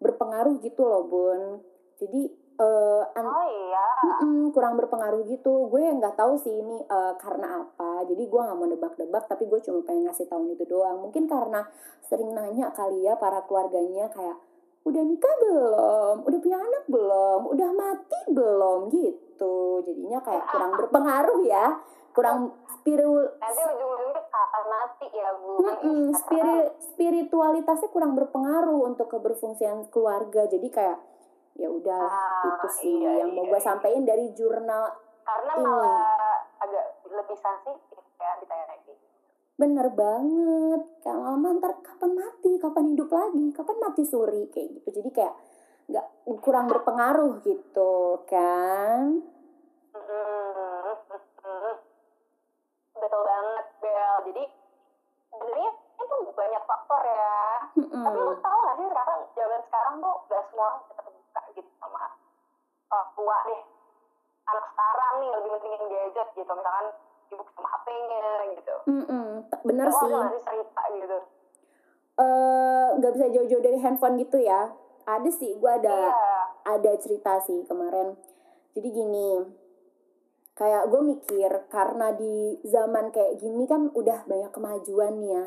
[0.01, 1.65] berpengaruh gitu loh, Bun.
[1.97, 3.87] Jadi eh, an- oh iya.
[4.05, 5.67] Mm-mm, kurang berpengaruh gitu.
[5.67, 8.05] Gue nggak tahu sih ini eh, karena apa.
[8.05, 11.01] Jadi gue nggak mau nebak-nebak tapi gue cuma pengen ngasih tahu itu doang.
[11.01, 11.67] Mungkin karena
[12.03, 14.37] sering nanya kali ya para keluarganya kayak
[14.85, 16.17] udah nikah belum?
[16.23, 17.41] Udah punya anak belum?
[17.49, 18.81] Udah mati belum?
[18.89, 19.55] Gitu.
[19.83, 21.67] Jadinya kayak kurang berpengaruh ya.
[22.15, 25.53] Kurang spiritual nanti ujung-ujungnya kapan mati ya bu.
[25.59, 30.47] Mm-mm, spiri- spiritualitasnya kurang berpengaruh untuk keberfungsian keluarga.
[30.47, 31.01] Jadi kayak
[31.55, 33.67] ya udah Ah, itu sih iya, yang mau iya, gue iya.
[33.67, 34.91] sampein dari jurnal
[35.23, 35.63] karena Iya.
[35.63, 36.03] malah
[36.59, 39.05] agak lebih sensitif ya ditanya kayak gitu.
[39.55, 40.83] Bener banget.
[41.01, 44.89] Kayak mama ntar kapan mati kapan hidup lagi kapan mati suri kayak gitu.
[44.99, 45.35] Jadi kayak
[45.85, 46.07] nggak
[46.41, 47.93] kurang berpengaruh gitu
[48.27, 49.23] kan?
[49.95, 50.97] Mm-mm.
[52.95, 54.15] betul banget Bel.
[54.27, 54.45] Jadi
[55.29, 57.39] sebenarnya itu banyak faktor ya.
[57.75, 60.69] Tapi lu tau gak sih sekarang zaman sekarang tuh gak semua
[61.55, 62.19] gitu sama
[62.91, 63.63] uh, tua deh
[64.45, 66.87] anak sekarang nih lebih pentingin gadget gitu misalkan
[67.31, 68.27] sibuk sama HP-nya
[68.59, 69.27] gitu Mm-mm.
[69.49, 71.19] T- bener sih sih cerita gitu
[72.15, 74.71] eh nggak bisa jauh-jauh dari handphone gitu ya
[75.05, 78.17] ada sih gue ada iya ada cerita sih kemarin.
[78.73, 79.45] Jadi gini,
[80.57, 85.45] kayak gue mikir karena di zaman kayak gini kan udah banyak kemajuan nih ya.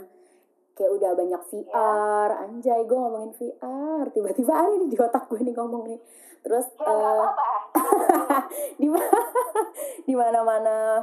[0.77, 5.55] Kayak udah banyak VR, anjay gue ngomongin VR, tiba-tiba ada nih di otak gue nih
[5.57, 5.99] ngomong nih.
[6.45, 7.49] Terus ya apa-apa.
[8.81, 8.87] di
[10.07, 11.01] di mana-mana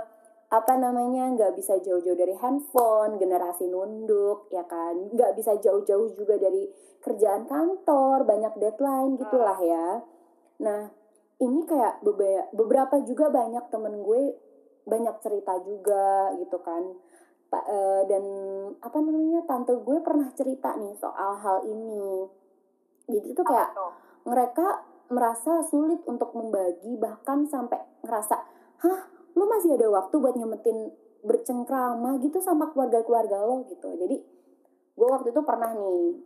[0.54, 5.10] apa namanya nggak bisa jauh-jauh dari handphone generasi nunduk ya kan?
[5.10, 6.70] Nggak bisa jauh-jauh juga dari
[7.02, 9.98] kerjaan kantor banyak deadline gitulah ya.
[10.62, 10.86] Nah
[11.42, 14.38] ini kayak bebe- beberapa juga banyak temen gue
[14.84, 16.94] banyak cerita juga gitu kan
[17.62, 18.24] Eh, dan
[18.82, 22.26] apa namanya tante gue pernah cerita nih soal hal ini.
[23.06, 23.76] Jadi itu kayak
[24.24, 28.40] mereka merasa sulit untuk membagi bahkan sampai ngerasa
[28.80, 29.00] hah
[29.36, 30.88] lu masih ada waktu buat nyemetin
[31.24, 33.64] bercengkrama gitu sama keluarga-keluarga lo?
[33.68, 33.88] Gitu.
[33.94, 34.16] Jadi
[34.94, 36.20] gue waktu itu pernah nih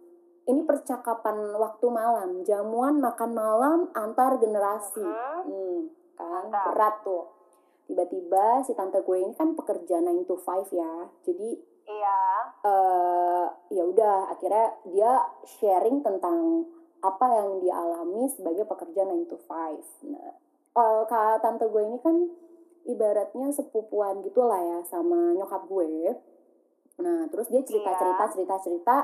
[0.48, 5.04] ini percakapan waktu malam jamuan makan malam antar generasi.
[5.04, 5.44] Hmm.
[5.44, 5.78] hmm,
[6.16, 6.44] kan?
[6.48, 6.64] Mantap.
[6.72, 7.24] berat tuh
[7.88, 11.48] tiba-tiba si tante gue ini kan pekerja 9 to 5 ya jadi
[11.88, 12.20] iya
[12.68, 15.12] eh ya udah akhirnya dia
[15.48, 16.68] sharing tentang
[17.00, 19.80] apa yang dia alami sebagai pekerja 9 to 5.
[20.10, 20.34] Nah,
[20.76, 22.28] eh, kak tante gue ini kan
[22.84, 26.12] ibaratnya sepupuan gitulah ya sama nyokap gue.
[26.98, 28.32] Nah, terus dia cerita-cerita Iya.
[28.34, 28.96] cerita-cerita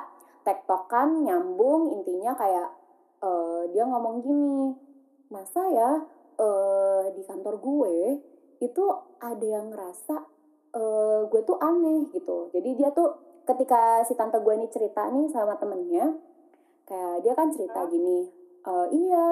[0.44, 2.68] tektokan nyambung intinya kayak
[3.24, 4.76] eh, dia ngomong gini,
[5.32, 5.90] "Masa ya
[6.36, 7.96] eh di kantor gue
[8.60, 8.84] itu
[9.18, 10.16] ada yang ngerasa
[10.74, 12.50] eh gue tuh aneh gitu.
[12.50, 13.14] Jadi dia tuh
[13.46, 16.10] ketika si tante gue ini cerita nih sama temennya,
[16.88, 18.26] kayak dia kan cerita gini,
[18.66, 19.26] "Eh, iya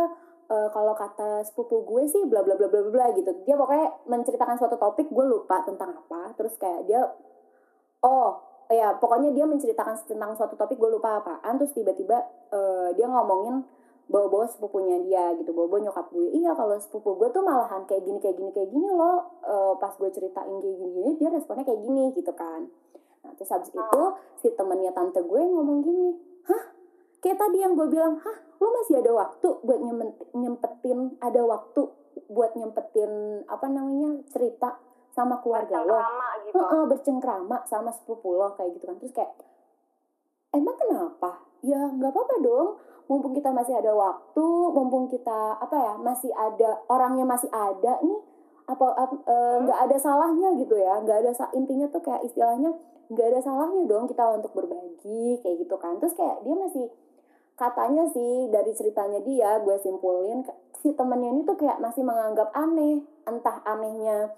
[0.52, 3.32] eh, kalau kata sepupu gue sih bla bla bla bla bla gitu.
[3.48, 6.36] Dia pokoknya menceritakan suatu topik gue lupa tentang apa.
[6.36, 7.02] Terus kayak dia,
[8.04, 8.30] oh
[8.72, 11.56] ya pokoknya dia menceritakan tentang suatu topik gue lupa apaan.
[11.58, 12.18] Terus tiba-tiba
[12.52, 13.64] eh, dia ngomongin
[14.10, 16.34] bawa-bawa sepupunya dia gitu bawa-bawa nyokap gue.
[16.34, 19.40] Iya kalau sepupu gue tuh malahan kayak gini kayak gini kayak gini loh.
[19.46, 22.66] Eh, pas gue ceritain kayak gini gini dia responnya kayak gini gitu kan.
[23.22, 24.02] Nah terus habis itu
[24.42, 26.18] si temennya tante gue ngomong gini
[26.50, 26.62] hah?
[27.22, 28.36] Kayak tadi yang gue bilang hah?
[28.58, 31.80] Lo masih ada waktu buat nyempet- nyempetin ada waktu
[32.28, 34.76] buat nyempetin apa namanya cerita
[35.12, 35.94] sama keluarga lo?
[35.94, 36.58] Gitu gitu.
[36.58, 38.96] Heeh, bercengkrama sama sepupu lo kayak gitu kan.
[38.98, 39.32] Terus kayak
[40.52, 41.46] emang kenapa?
[41.62, 42.68] Ya nggak apa-apa dong
[43.10, 48.20] mumpung kita masih ada waktu mumpung kita apa ya masih ada orangnya masih ada nih
[48.62, 51.02] apa ap- eh, nggak ada salahnya gitu ya.
[51.02, 52.70] Nggak ada intinya tuh kayak istilahnya
[53.10, 55.98] nggak ada salahnya dong kita untuk berbagi kayak gitu kan.
[55.98, 56.86] Terus kayak dia masih
[57.58, 60.42] katanya sih dari ceritanya dia gue simpulin
[60.82, 63.02] si temennya ini tuh kayak masih menganggap aneh.
[63.26, 64.32] Entah anehnya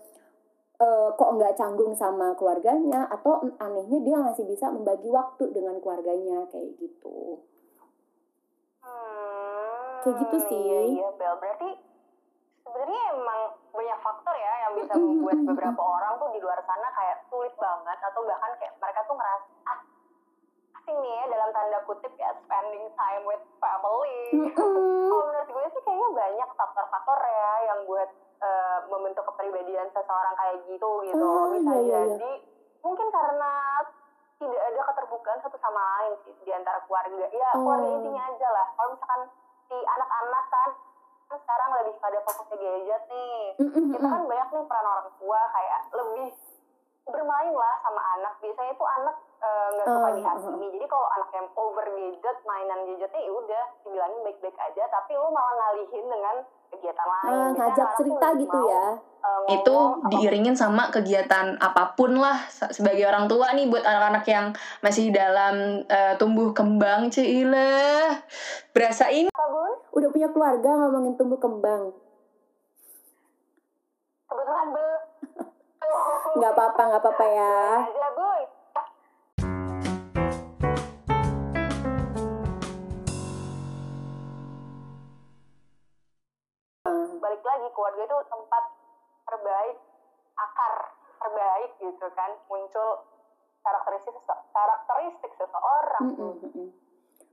[0.81, 6.48] eh, kok nggak canggung sama keluarganya atau anehnya dia masih bisa membagi waktu dengan keluarganya
[6.50, 7.38] kayak gitu.
[7.38, 7.54] Hmm,
[10.05, 10.61] Kayak gitu sih.
[10.61, 11.35] Iya, iya, Bel.
[11.35, 11.69] Berarti
[12.61, 13.40] sebenarnya emang
[13.71, 17.99] banyak faktor ya yang bisa membuat beberapa orang tuh di luar sana kayak sulit banget
[18.03, 19.79] atau bahkan kayak mereka tuh ngerasa ah,
[20.75, 24.21] asing nih ya dalam tanda kutip ya spending time with family.
[24.53, 28.09] Kalau menurut gue sih kayaknya banyak faktor-faktor ya yang buat
[28.40, 31.25] eh, membentuk kepribadian seseorang kayak gitu gitu.
[31.25, 32.01] Ah, Bisa iya, iya, iya.
[32.12, 32.33] jadi
[32.81, 33.53] mungkin karena
[34.35, 37.25] tidak ada keterbukaan satu sama lain sih di antara keluarga.
[37.31, 37.97] Ya keluarga Oh.
[37.97, 38.67] intinya aja lah.
[38.75, 39.23] Kalau misalkan
[39.64, 40.70] si anak-anak kan
[41.24, 43.40] kan sekarang lebih pada fokus ke gadget nih.
[43.59, 46.29] Mm-mm, Kita kan banyak nih peran orang tua kayak lebih
[47.05, 48.33] bermain lah sama anak.
[48.38, 50.66] Biasanya itu anak eh, nggak suka Ah, dihakimi.
[50.70, 54.83] Jadi kalau anak yang over gadget, mainan gadgetnya ya udah dibilangin baik-baik aja.
[54.87, 56.37] Tapi lu malah ngalihin dengan
[56.70, 57.24] kegiatan lain.
[57.24, 58.85] Biasanya ngajak cerita gitu mau, ya
[59.20, 63.66] eh, itu ngomong apa- diiringin sama kegiatan apa pun lah se- sebagai orang tua nih
[63.66, 64.46] buat anak-anak yang
[64.81, 68.20] masih dalam eh, tumbuh kembang cile
[68.70, 69.75] berasa ini apa bun?
[69.95, 71.95] udah punya keluarga ngomongin tumbuh kembang
[74.27, 74.87] Kebetulan be.
[76.43, 77.55] nggak apa-apa nggak apa-apa ya
[77.87, 78.43] Aja boy.
[87.17, 88.64] balik lagi keluarga itu tempat
[89.25, 89.77] terbaik
[90.37, 90.75] akar
[91.17, 92.88] terbaik gitu kan muncul
[93.62, 96.69] karakteristik sese- karakteristik seseorang Mm-mm, mm-mm.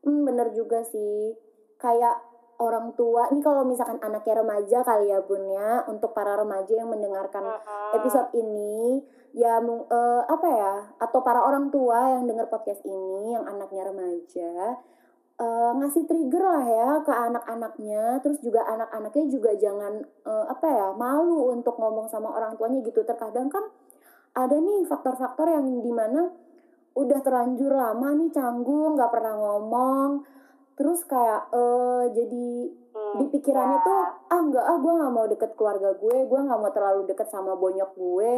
[0.01, 1.37] Hmm, bener juga sih.
[1.81, 2.21] Kayak
[2.61, 6.93] orang tua, nih kalau misalkan anaknya remaja kali ya bun ya, untuk para remaja yang
[6.93, 7.97] mendengarkan Mm-mm.
[7.97, 9.01] episode ini,
[9.33, 14.77] ya eh, apa ya, atau para orang tua yang dengar podcast ini, yang anaknya remaja,
[15.41, 20.87] eh, ngasih trigger lah ya ke anak-anaknya, terus juga anak-anaknya juga jangan eh, apa ya,
[20.93, 23.01] malu untuk ngomong sama orang tuanya gitu.
[23.01, 23.65] Terkadang kan
[24.37, 26.29] ada nih faktor-faktor yang di mana
[26.93, 30.09] udah terlanjur lama nih canggung nggak pernah ngomong
[30.73, 32.47] terus kayak eh jadi
[32.91, 33.85] di pikirannya Iya.
[33.85, 37.27] tuh ah nggak ah gue nggak mau deket keluarga gue gue nggak mau terlalu deket
[37.27, 38.31] sama bonyok gue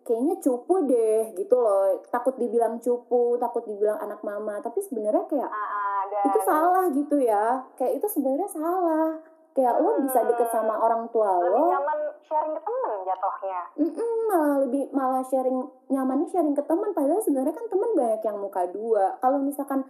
[0.00, 2.00] kayaknya cupu deh gitu loh.
[2.08, 7.16] Takut dibilang cupu takut dibilang anak mama tapi sebenarnya kayak Ah, dan itu salah gitu
[7.20, 7.60] ya.
[7.76, 9.20] Kayak itu sebenarnya salah.
[9.50, 13.60] Kayak lo bisa deket sama orang tua lebih lo nyaman sharing ke temen jatuhnya.
[13.76, 15.58] Mm-mm, malah lebih malah sharing
[15.90, 19.18] nyamannya sharing ke teman padahal sebenarnya kan teman banyak yang muka dua.
[19.18, 19.84] Kalau misalkan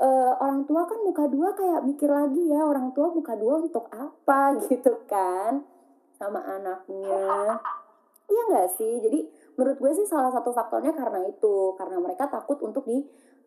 [0.00, 3.86] eh, orang tua kan muka dua kayak mikir lagi ya orang tua muka dua untuk
[3.94, 5.62] apa gitu kan
[6.18, 7.58] sama anaknya.
[8.24, 8.92] Iya nggak sih?
[9.04, 9.20] Jadi
[9.54, 13.04] menurut gue sih salah satu faktornya karena itu karena mereka takut untuk di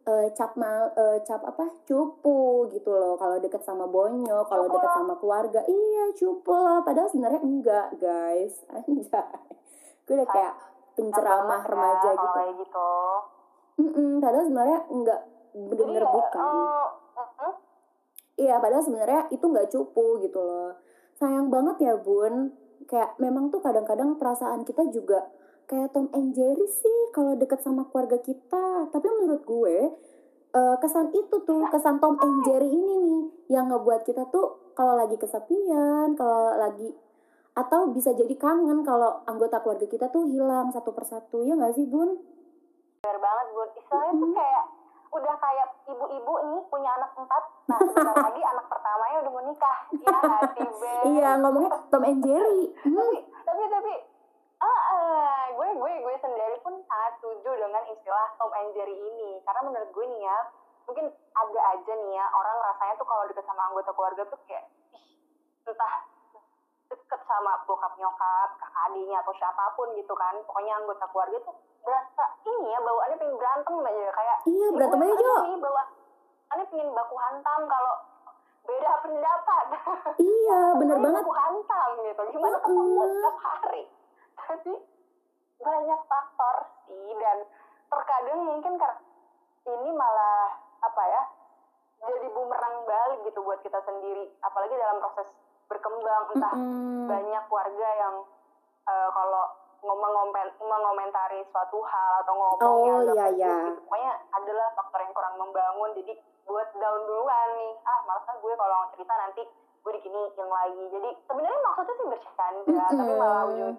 [0.07, 1.83] eh, cap mal eh, cap apa?
[1.83, 5.61] Cupu gitu loh kalau deket sama bonyok kalau deket sama keluarga.
[5.65, 6.79] Iya cupu loh.
[6.85, 8.63] Padahal sebenarnya enggak guys.
[8.75, 9.35] Anjay.
[10.07, 10.53] Gue udah kayak
[10.95, 12.39] penceramah ya, remaja gitu.
[12.63, 12.91] gitu.
[13.77, 15.21] Mm-mm, padahal sebenarnya enggak
[15.65, 16.45] bener-bener bukan
[17.17, 17.53] mm-mm.
[18.37, 20.77] Iya, padahal sebenarnya itu nggak cupu gitu loh.
[21.17, 22.53] Sayang banget ya bun.
[22.85, 25.25] Kayak memang tuh kadang-kadang perasaan kita juga
[25.65, 28.93] kayak Tom and Jerry sih kalau deket sama keluarga kita.
[28.93, 29.77] Tapi menurut gue
[30.53, 33.21] eh, kesan itu tuh kesan Tom and Jerry ini nih
[33.57, 36.93] yang ngebuat kita tuh kalau lagi kesepian, kalau lagi
[37.57, 41.89] atau bisa jadi kangen kalau anggota keluarga kita tuh hilang satu persatu ya nggak sih
[41.89, 42.21] bun?
[43.01, 44.37] bener banget bun istilahnya tuh Mm-mm.
[44.37, 44.56] kayak
[45.17, 49.77] udah kayak ibu-ibu nih punya anak empat nah sebentar lagi anak pertamanya udah mau nikah
[49.93, 50.19] iya
[51.17, 52.73] Iya ngomongnya Tom and Jerry.
[52.83, 52.95] Hmm.
[52.97, 53.93] tapi tapi tapi
[54.61, 59.41] ah, ah, gue gue gue sendiri pun sangat setuju dengan istilah Tom and Jerry ini
[59.45, 60.37] karena menurut gue nih ya
[60.87, 64.65] mungkin ada aja nih ya orang rasanya tuh kalau deket sama anggota keluarga tuh kayak
[64.95, 65.05] ih,
[65.67, 65.93] entah
[66.87, 70.35] deket sama bokap nyokap kakak adiknya atau siapa pun gitu kan.
[70.43, 74.11] Pokoknya anggota keluarga tuh berasa ini ya bawaannya pengen berantem aja.
[74.11, 75.33] Kayak Iya "Ih, berantem aja Jo.
[75.43, 77.93] nih bawaannya pengen baku hantam kalau
[78.63, 79.65] beda pendapat.
[80.17, 81.21] Iya bener banget.
[81.23, 82.21] baku hantam gitu.
[82.31, 83.83] Gimana ketemu setiap hari?
[84.39, 84.73] Tapi
[85.57, 87.07] banyak faktor sih.
[87.15, 87.37] Dan
[87.87, 88.99] terkadang mungkin karena
[89.67, 91.23] ini malah apa ya
[91.97, 94.31] jadi bumerang balik gitu buat kita sendiri.
[94.39, 95.27] Apalagi dalam proses
[95.67, 97.05] berkembang entah Mm-mm.
[97.05, 98.15] banyak keluarga yang
[98.85, 99.43] eh, kalau
[99.77, 103.53] ngomong mengomentari suatu hal atau ngomong Oh, iya, iya.
[103.61, 103.77] gitu.
[103.85, 108.53] pokoknya adalah faktor yang kurang membangun jadi buat down duluan nih ah malas ah gue
[108.55, 109.43] kalau cerita nanti
[109.83, 113.75] gue diginiin lagi jadi sebenarnya maksudnya sih bercanda tapi malah ujung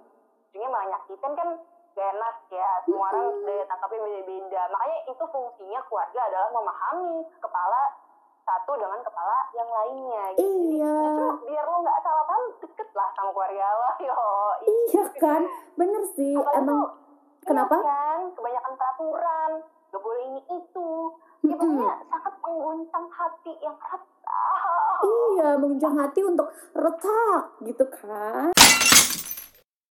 [0.49, 1.49] ujungnya malah nyakitin kan
[1.93, 3.45] gak enak ya semua orang Mm-mm.
[3.45, 7.81] daya tangkapnya beda-beda makanya itu fungsinya keluarga adalah memahami kepala
[8.49, 10.41] satu dengan kepala yang lainnya gitu.
[10.41, 10.95] Jadi, Iya.
[10.95, 14.17] justru biar lo nggak salah paham deket lah sama keluarga lo yo
[14.65, 15.43] Iya kan,
[15.75, 16.33] bener sih.
[16.33, 16.89] Apalagi Emang tuh,
[17.45, 17.77] kenapa?
[17.77, 19.51] iya kan kebanyakan peraturan
[19.89, 20.89] gak boleh ini itu
[21.41, 21.57] ya Mm-mm.
[21.57, 28.51] pokoknya sangat mengguncang hati yang resah Iya, mengunjang hati untuk retak gitu kan.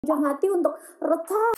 [0.02, 1.54] Mengunjang hati untuk retak.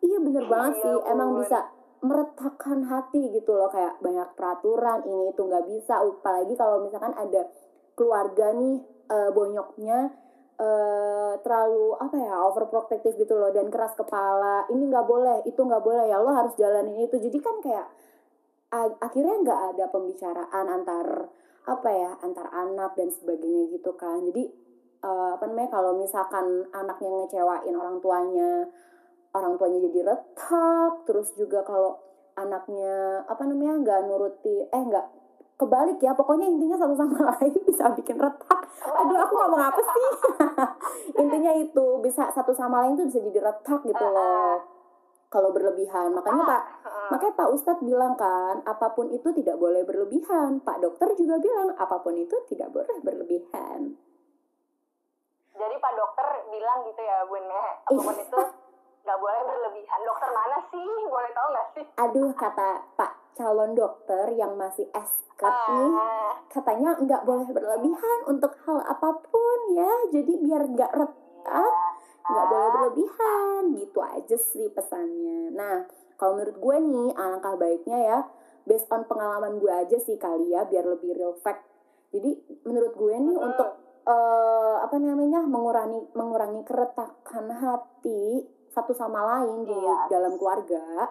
[0.00, 1.58] Iya bener banget Iya sih, emang bisa
[2.00, 6.00] meretakkan hati gitu loh kayak banyak peraturan ini itu nggak bisa.
[6.00, 7.44] Apalagi kalau misalkan ada
[7.92, 8.80] keluarga nih
[9.12, 9.98] eh, bonyoknya
[10.56, 15.84] eh, terlalu apa ya overprotective gitu loh dan keras kepala ini nggak boleh itu nggak
[15.84, 17.16] boleh ya lo harus jalanin itu.
[17.20, 17.86] Jadi kan kayak
[19.02, 21.06] akhirnya nggak ada pembicaraan antar
[21.68, 24.24] apa ya antar anak dan sebagainya gitu kan.
[24.24, 24.48] Jadi
[25.04, 28.64] eh, apa namanya kalau misalkan anaknya ngecewain orang tuanya
[29.30, 31.98] orang tuanya jadi retak terus juga kalau
[32.34, 35.06] anaknya apa namanya nggak nuruti eh nggak
[35.60, 38.60] kebalik ya pokoknya intinya satu sama lain bisa bikin retak.
[38.80, 40.04] Aduh aku ngomong apa sih?
[41.22, 44.64] Intinya itu bisa satu sama lain tuh bisa jadi retak gitu loh
[45.28, 46.16] kalau berlebihan.
[46.16, 46.62] Makanya pak
[47.12, 50.64] makanya pak ustadz bilang kan apa pun itu tidak boleh berlebihan.
[50.64, 54.00] Pak dokter juga bilang apa pun itu tidak boleh berlebihan.
[55.60, 58.40] Jadi pak dokter bilang gitu ya bun ya apa pun itu
[59.00, 60.00] nggak boleh berlebihan.
[60.04, 60.90] Dokter mana sih?
[61.08, 61.84] Boleh tahu nggak sih?
[61.96, 68.52] Aduh kata pak calon dokter yang masih esket nih ah katanya nggak boleh berlebihan untuk
[68.66, 69.92] hal apa pun ya.
[70.12, 71.74] Jadi biar nggak retak
[72.28, 73.62] nggak boleh berlebihan.
[73.74, 75.54] Gitu aja sih pesannya.
[75.54, 75.76] Nah
[76.20, 78.18] kalau menurut gue nih alangkah baiknya ya
[78.68, 81.64] based on pengalaman gue aja sih kali ya biar lebih real fact.
[82.12, 82.36] Jadi
[82.68, 83.48] menurut gue nih Hmm.
[83.48, 90.06] untuk eh, apa namanya mengurangi mengurangi keretakan hati satu sama lain di Iya.
[90.08, 91.10] dalam keluarga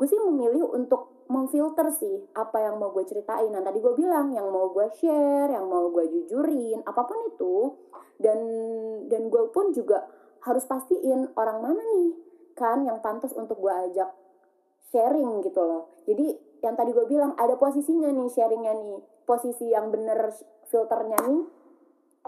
[0.00, 3.52] gue sih memilih untuk memfilter sih apa yang mau gue ceritain.
[3.52, 7.76] Nah tadi gue bilang yang mau gue share yang mau gue jujurin apa pun itu.
[8.16, 8.40] Dan
[9.12, 10.08] dan gue pun juga
[10.40, 12.16] harus pastiin orang mana nih
[12.56, 14.08] kan yang pantas untuk gue ajak
[14.88, 15.92] sharing gitu loh.
[16.08, 16.32] Jadi
[16.64, 18.96] yang tadi gue bilang ada posisinya nih sharingnya nih.
[19.28, 20.32] Posisi yang bener
[20.72, 21.44] filternya nih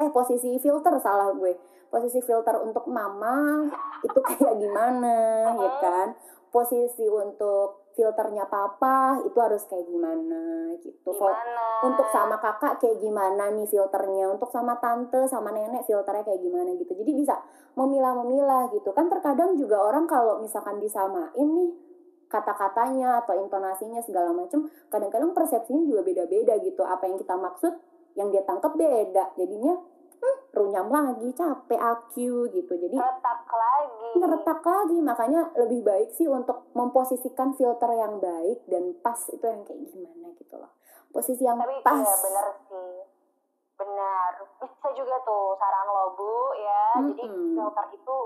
[0.01, 1.53] eh posisi filter salah gue.
[1.93, 3.69] Posisi filter untuk mama
[4.01, 5.17] itu kayak gimana
[5.61, 6.09] ya kan?
[6.49, 11.13] Posisi untuk filternya papa itu harus kayak gimana gitu.
[11.13, 11.85] Gimana?
[11.85, 14.33] untuk sama kakak kayak gimana nih filternya?
[14.33, 16.93] Untuk sama tante sama nenek filternya kayak gimana gitu.
[16.97, 17.37] Jadi bisa
[17.77, 18.93] memilah-memilah gitu.
[18.97, 21.71] Kan terkadang juga orang kalau misalkan disamain nih
[22.33, 26.81] kata-katanya atau intonasinya segala macam kadang-kadang persepsinya juga beda-beda gitu.
[26.81, 27.77] Apa yang kita maksud
[28.19, 29.33] yang dia tangkap beda.
[29.37, 29.75] Jadinya
[30.21, 32.73] hmm, runyam lagi capek aku gitu.
[32.73, 34.09] Jadi retak lagi.
[34.19, 34.99] ngeretak lagi.
[35.01, 40.29] Makanya lebih baik sih untuk memposisikan filter yang baik dan pas itu yang kayak gimana
[40.37, 40.73] gitu loh.
[41.13, 42.01] Posisi yang tapi pas.
[42.01, 42.93] iya bener sih.
[43.77, 46.85] Benar bisa juga tuh saran lo bu ya.
[47.01, 47.57] Jadi Mm-mm.
[47.57, 48.17] filter itu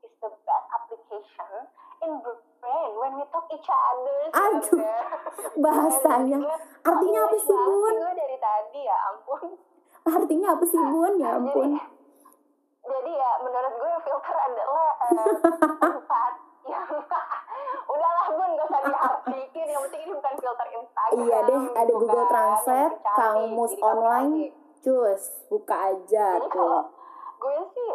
[0.00, 1.52] is the best application
[2.00, 2.12] in
[2.60, 4.80] brain when we talk each other Aduh,
[5.64, 6.38] bahasanya.
[6.80, 7.92] Artinya apa sih, Bun?
[7.92, 9.42] gue dari tadi ya ampun.
[10.00, 11.12] Artinya apa sih bun?
[11.20, 11.70] Ya ampun.
[11.76, 11.84] jadi
[12.80, 15.34] jadi ya menurut gue filter adalah eh,
[15.84, 16.32] tempat
[16.64, 16.88] yang
[17.92, 19.66] udahlah bun gak usah diartikin.
[19.68, 24.32] Yang penting ini bukan filter Instagram iya deh ada gitu Google Translate kamus online
[24.80, 26.80] cus buka aja tuh.
[27.36, 27.90] gue sih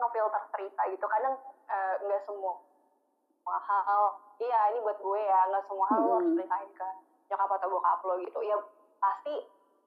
[0.00, 1.04] ngefilter cerita gitu.
[1.04, 1.34] Kadang
[1.68, 2.56] eh, nggak semua
[3.50, 4.04] hal,
[4.38, 6.86] iya ini buat gue ya, nggak semua hal lo harus ceritain ke
[7.30, 8.38] nyokap atau bokap lo gitu.
[8.46, 8.56] Ya
[9.00, 9.34] pasti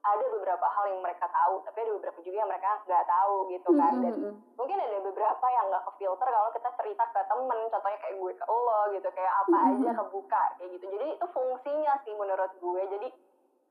[0.03, 3.69] ada beberapa hal yang mereka tahu, tapi ada beberapa juga yang mereka nggak tahu gitu
[3.71, 3.93] kan.
[4.03, 4.15] Dan
[4.59, 8.45] mungkin ada beberapa yang nggak kefilter kalau kita cerita ke temen, contohnya kayak gue ke
[8.51, 9.99] lo gitu, kayak apa aja Mm-mm.
[10.03, 10.85] kebuka kayak gitu.
[10.91, 12.81] Jadi itu fungsinya sih menurut gue.
[12.99, 13.07] Jadi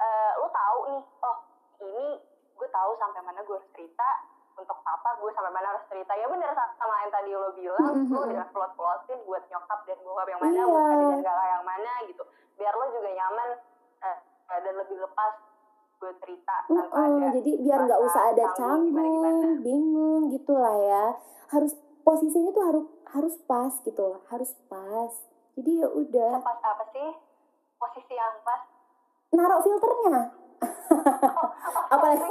[0.00, 1.36] eh, lo tahu nih, oh
[1.84, 2.06] ini
[2.56, 4.08] gue tahu sampai mana gue harus cerita
[4.62, 6.12] untuk papa gue sampai mana harus cerita.
[6.12, 8.08] Ya bener sa- sama yang tadi lo bilang Mm-mm.
[8.08, 10.64] lo udah plot plotin buat nyokap dan bokap yang mana Iya.
[10.64, 12.22] buat adik dan kakak yang mana gitu.
[12.54, 13.48] Biar lo juga nyaman
[14.00, 14.18] eh,
[14.48, 15.32] dan lebih lepas
[15.98, 21.04] gue cerita tanpa Mm-mm, ada jadi biar nggak usah ada canggung, bingung gitu lah ya.
[21.48, 25.12] Harus posisinya tuh harus harus pas gitu loh harus pas.
[25.52, 26.32] Jadi ya udah.
[26.38, 27.08] Pas apa sih?
[27.76, 28.62] Posisi yang pas?
[29.30, 30.41] Naruh filternya
[31.94, 32.28] apalagi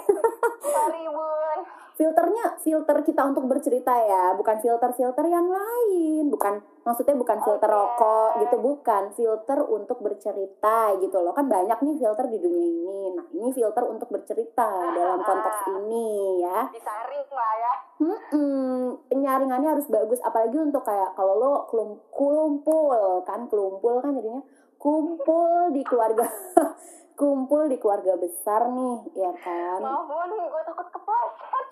[0.61, 1.59] Sorry bun.
[1.91, 4.33] filternya filter kita untuk bercerita ya.
[4.33, 6.33] Bukan filter filter yang lain.
[6.33, 7.77] Bukan maksudnya bukan filter Oke.
[7.77, 8.55] rokok gitu.
[8.57, 11.29] Bukan filter untuk bercerita gitu loh.
[11.37, 13.01] Kan banyak nih filter di dunia ini.
[13.13, 14.65] Nah ini filter untuk bercerita
[14.97, 16.59] dalam konteks ini ya.
[16.73, 17.73] Disaring lah ya.
[18.01, 20.17] Hmm, penyaringannya harus bagus.
[20.25, 23.45] Apalagi untuk kayak kalau lo kelum- kumpul kan.
[23.45, 24.41] Kelumpul kan jadinya.
[24.81, 26.25] Kumpul di keluarga
[27.21, 31.65] kumpul di keluarga besar nih ya kan Maaf bun, gue takut kepleset.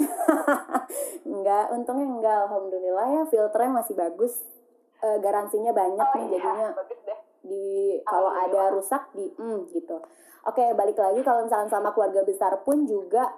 [1.34, 4.34] enggak untungnya enggak alhamdulillah ya filternya masih bagus
[5.00, 7.20] Eh, garansinya banyak Oh nih iya, jadinya bagus deh.
[7.40, 7.68] di
[8.04, 9.96] kalau ada rusak di hmm gitu.
[10.44, 13.32] Oke, balik lagi kalau misalnya sama keluarga besar pun juga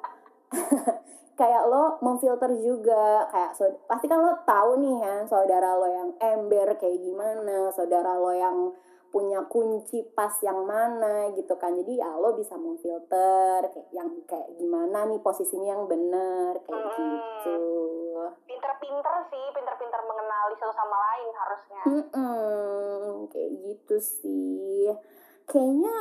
[1.39, 6.09] kayak lo memfilter juga kayak so, pasti kan lo tahu nih ya saudara lo yang
[6.17, 8.57] ember kayak gimana, saudara lo yang
[9.11, 11.75] punya kunci pas yang mana gitu kan.
[11.75, 16.95] Jadi ya lo bisa memfilter kayak yang kayak gimana nih posisinya yang bener kayak Hmm.
[16.95, 17.59] gitu.
[18.47, 21.81] Pinter-pinter sih, pinter-pinter mengenali satu sama lain harusnya.
[21.83, 24.87] Mm-mm, kayak gitu sih.
[25.43, 25.95] Kayaknya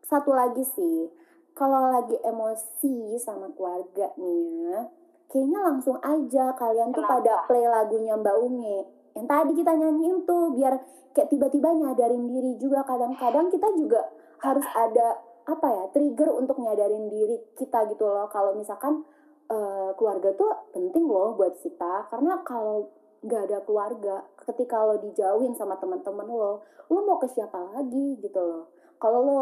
[0.00, 1.10] satu lagi sih,
[1.52, 4.78] kalau lagi emosi sama keluarga nih ya,
[5.26, 7.18] kayaknya langsung aja kalian tuh Kenapa?
[7.18, 8.78] pada play lagunya Mbak Unge.
[9.18, 10.78] Yang tadi kita nyanyiin tuh biar
[11.10, 12.86] kayak tiba-tiba nyadarin diri juga.
[12.86, 14.06] Kadang-kadang kita juga
[14.38, 18.30] harus ada apa ya trigger untuk nyadarin diri kita gitu loh.
[18.30, 19.02] Kalau misalkan
[19.50, 22.06] eh, keluarga tuh penting loh buat kita.
[22.06, 22.86] Karena kalau
[23.18, 24.14] nggak ada keluarga
[24.46, 28.70] ketika lo dijauhin sama teman-teman lo lo mau ke siapa lagi gitu loh.
[29.02, 29.40] Kalau lo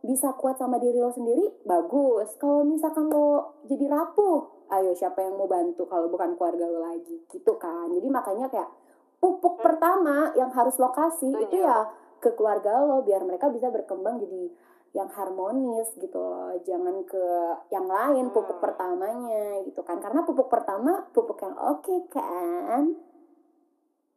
[0.00, 2.32] bisa kuat sama diri lo sendiri bagus.
[2.40, 7.20] Kalau misalkan lo jadi rapuh ayo siapa yang mau bantu kalau bukan keluarga lo lagi?
[7.28, 7.92] Gitu kan.
[7.92, 8.70] Jadi makanya kayak
[9.18, 11.44] pupuk pertama yang harus lo kasih Setuju.
[11.44, 11.78] itu ya
[12.18, 14.50] ke keluarga lo biar mereka bisa berkembang jadi
[14.90, 17.22] yang harmonis gitu loh jangan ke
[17.68, 18.64] yang lain pupuk Hmm.
[18.64, 22.94] pertamanya gitu kan karena pupuk pertama pupuk yang oke kan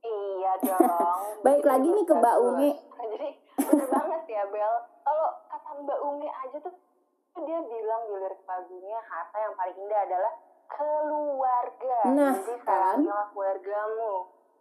[0.02, 1.46] Iya dong.
[1.46, 2.36] Baik lagi nih ke Mbak.
[2.42, 2.72] Unge.
[3.14, 4.74] Jadi bener banget ya Bel.
[5.00, 6.74] Kalau kata Mbak Unge aja tuh
[7.38, 10.34] dia bilang di lirik lagunya harta yang paling indah adalah
[10.68, 11.98] keluarga.
[12.08, 12.98] Nah, Jadi kan?
[13.30, 14.14] keluargamu,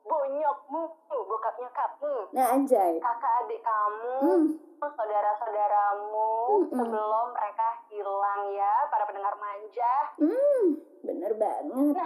[0.02, 4.46] bonyokmu, bokap nyokapmu, nah anjay kakak adik kamu, hmm
[4.80, 6.32] saudara-saudaramu
[6.64, 6.72] Mm-mm.
[6.72, 9.92] sebelum mereka hilang ya para pendengar manja.
[10.16, 10.64] hmm
[11.02, 11.96] bener banget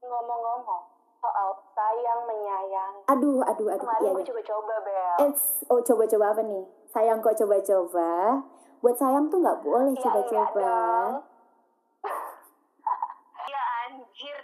[0.00, 0.82] Ngomong-ngomong
[1.18, 2.94] soal sayang menyayang.
[3.06, 5.16] aduh aduh aduh Kemarin iya gue iya coba-coba Bel.
[5.24, 8.10] It's, oh coba-coba apa nih sayang kok coba-coba
[8.78, 11.12] buat sayang tuh nggak boleh Iya, coba-coba enggak dong.
[13.42, 14.38] Iya anjir,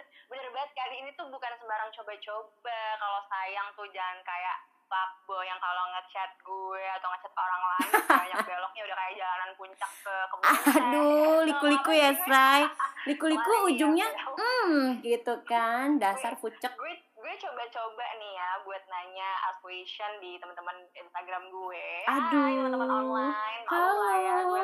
[0.61, 0.95] banget kali.
[1.01, 2.81] Ini tuh bukan sembarang coba-coba.
[3.01, 7.89] Kalau sayang tuh jangan kayak fuckboy yang kalau ngechat gue atau ngechat orang lain
[8.21, 10.51] banyak beloknya udah kayak jalanan puncak ke kebun
[10.83, 12.67] aduh liku-liku ya Sray?
[13.09, 14.07] Liku-liku Makanya ujungnya
[14.37, 15.97] hmm gitu kan.
[15.97, 16.69] Dasar pucek.
[16.77, 19.29] gue gue coba-coba nih ya buat nanya
[19.65, 21.85] question di teman-teman Instagram gue.
[22.05, 22.37] Aduh.
[22.37, 24.35] Hai teman-teman online, lah ya.
[24.45, 24.61] Gue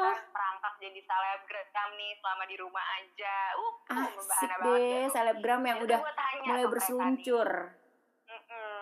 [0.57, 3.37] Perangkap jadi selebgram nih selama di rumah aja.
[3.53, 5.05] Uh, uh, asik membahana banget deh deh.
[5.13, 5.99] selebgram yang Jadi udah
[6.49, 7.49] mulai berseluncur.
[8.25, 8.81] Mm-mm.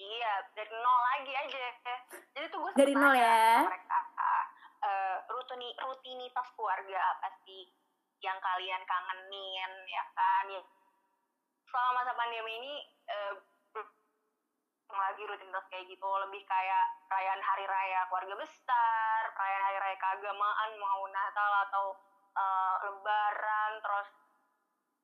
[0.00, 1.60] Iya, dari nol lagi aja.
[2.32, 3.68] Jadi tuh gue Dari nol ya.
[3.68, 4.00] mereka,
[5.28, 7.68] rutini, rutinitas keluarga apa sih
[8.24, 10.44] yang kalian kangenin ya kan?
[10.56, 10.64] Ya,
[11.68, 12.74] selama masa pandemi ini
[13.12, 13.34] eh,
[14.94, 20.70] lagi rutinitas kayak gitu lebih kayak perayaan hari raya keluarga besar, perayaan hari raya keagamaan
[20.78, 21.86] mau Natal atau
[22.36, 24.08] eh, Lebaran, terus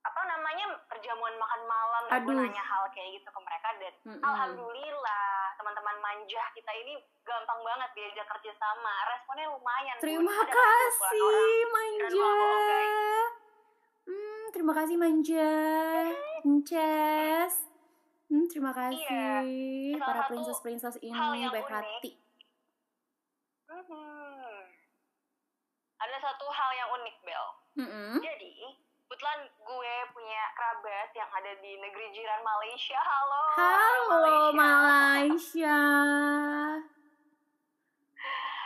[0.03, 2.35] apa namanya perjamuan makan malam Aduh.
[2.35, 4.19] nanya hal kayak gitu ke mereka dan Mm-mm.
[4.19, 9.97] alhamdulillah teman-teman manja kita ini gampang banget diajak kerja sama responnya lumayan.
[10.03, 11.71] Terima 20-an kasih orang.
[11.71, 12.35] Manja.
[14.03, 15.51] Hmm, terima kasih Manja.
[16.43, 17.72] Inces.
[18.33, 21.77] Hmm, terima kasih Salah para princess-princess ini hal yang baik unik.
[21.77, 22.11] hati.
[23.69, 24.57] Mhm.
[25.99, 28.19] ada satu hal yang unik Bel Mm-mm.
[28.19, 28.53] Jadi,
[29.03, 32.97] kebetulan gue punya kerabat yang ada di negeri jiran Malaysia.
[32.99, 33.43] Halo.
[33.55, 35.79] Halo Malaysia.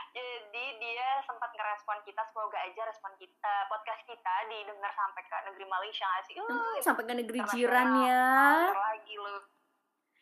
[0.09, 5.67] Jadi dia sempat ngerespon kita, semoga aja respon kita, podcast kita didengar sampai ke negeri
[5.67, 6.35] Malaysia nggak sih?
[6.37, 8.27] Uh, Hmm, sampai ke negeri jiran ya.
[8.73, 9.37] Lagi lu.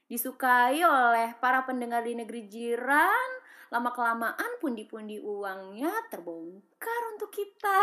[0.07, 3.31] Disukai oleh para pendengar di negeri jiran.
[3.73, 7.79] Lama kelamaan pundi-pundi uangnya terbongkar untuk kita.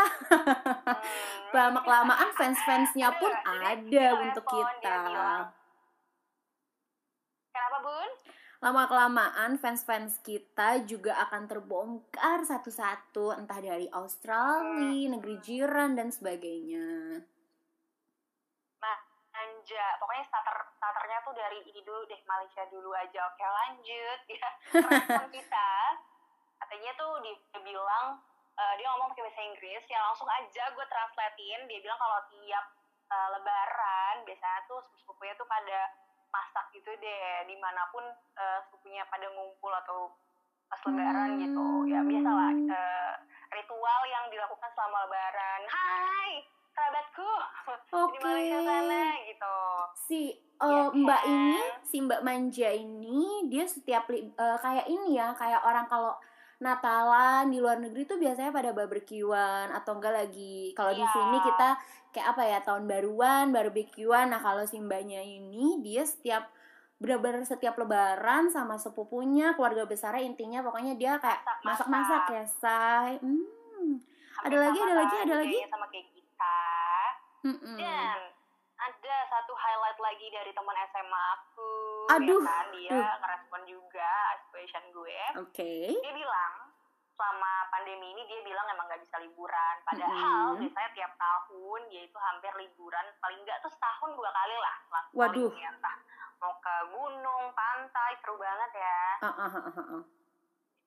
[1.52, 1.58] Hmm.
[1.58, 5.00] Lama kelamaan fans-fansnya pun ada untuk kita.
[7.52, 8.12] Kenapa bun?
[8.62, 16.14] lama kelamaan fans fans kita juga akan terbongkar satu-satu entah dari Australia, negeri jiran dan
[16.14, 17.18] sebagainya.
[19.32, 23.30] Manja, pokoknya starter starternya tuh dari ini dulu deh Malaysia dulu aja.
[23.30, 24.20] Oke lanjut.
[24.34, 24.50] Ya.
[24.82, 25.70] Respon kita.
[26.58, 28.18] Katanya tuh dia bilang
[28.58, 29.86] eh, dia ngomong pakai bahasa Inggris.
[29.86, 31.70] Ya langsung aja gue translatein.
[31.70, 32.66] Dia bilang kalau tiap
[33.14, 35.94] eh, lebaran biasanya tuh sepupunya tuh pada
[36.34, 37.46] masak gitu deh.
[37.46, 38.02] Di mana pun
[38.42, 40.18] eh, sepupunya pada ngumpul atau
[40.66, 41.86] pas lebaran gitu.
[41.86, 43.14] Ya biasalah eh,
[43.54, 45.62] ritual yang dilakukan selama lebaran.
[45.70, 46.42] Hai
[46.72, 47.30] kerabatku
[47.92, 48.18] di Oke.
[48.22, 49.56] Malaysia sana gitu
[50.02, 50.22] Si
[50.62, 51.32] Ya eh, Mbak kan?
[51.34, 56.14] ini, si Mbak Manja ini dia setiap eh, kayak ini ya, kayak orang kalau
[56.62, 61.10] Natalan di luar negeri tuh biasanya pada barbekyuan atau enggak lagi kalau di Iya.
[61.10, 61.70] sini kita
[62.14, 66.54] kayak apa ya tahun baruan barbekyuan nah kalau si mbaknya ini dia setiap
[67.02, 72.30] benar-benar setiap lebaran sama sepupunya keluarga besarnya intinya pokoknya dia kayak Masak-masak.
[72.30, 73.98] ya say hmm.
[74.42, 75.58] Ada lagi, ada lagi, kan, ada lagi?
[75.66, 76.11] sama kayak
[77.44, 77.76] Mm-mm.
[77.76, 78.20] dan
[78.78, 81.72] ada satu highlight lagi dari teman SMA aku
[82.12, 83.14] Aduh, ya kan dia duh.
[83.20, 86.54] ngerespon juga aspiration gue oke dia bilang
[87.12, 90.62] selama pandemi ini dia bilang emang nggak bisa liburan padahal Mm-mm.
[90.62, 94.76] biasanya tiap tahun dia itu hampir liburan paling nggak tuh setahun dua kali lah
[95.14, 95.50] Waduh.
[95.50, 95.70] palingnya.
[95.72, 95.98] entah
[96.38, 100.04] mau ke gunung pantai seru banget ya Ah, ah, ah, ah, ah.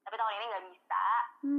[0.03, 1.05] tapi tahun ini nggak bisa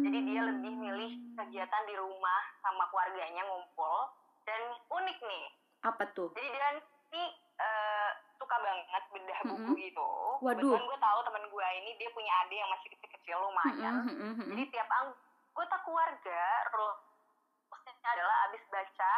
[0.04, 0.50] jadi dia Hmm.
[0.52, 4.12] lebih milih kegiatan di rumah sama keluarganya ngumpul
[4.46, 5.46] dan unik nih
[5.86, 6.70] apa tuh jadi dia
[7.14, 7.24] ini
[7.62, 9.78] eh, suka banget bedah buku Mm-mm.
[9.80, 10.10] gitu
[10.42, 10.62] Waduh.
[10.62, 14.48] kebetulan gue tahu temen gue ini dia punya adik yang masih kecil-kecil lumayan mm-mm, mm-mm.
[14.54, 16.42] jadi tiap anggota keluarga
[16.74, 19.14] rulesnya adalah abis baca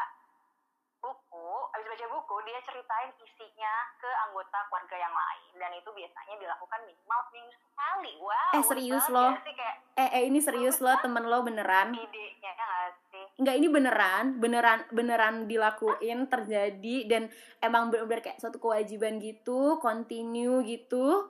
[0.97, 5.51] buku abis baca buku dia ceritain isinya ke anggota keluarga yang lain.
[5.55, 8.11] Dan itu biasanya dilakukan minimal seminggu sekali.
[8.17, 9.31] Wow Eh, serius loh?
[9.31, 9.41] ya.
[9.41, 11.89] Sih kayak eh eh ini serius lo temen lo beneran?
[11.91, 13.25] idenya ya nggak sih?
[13.37, 17.23] Enggak ini beneran beneran beneran dilakuin terjadi dan
[17.59, 21.29] emang bener-bener kayak suatu kewajiban gitu continue gitu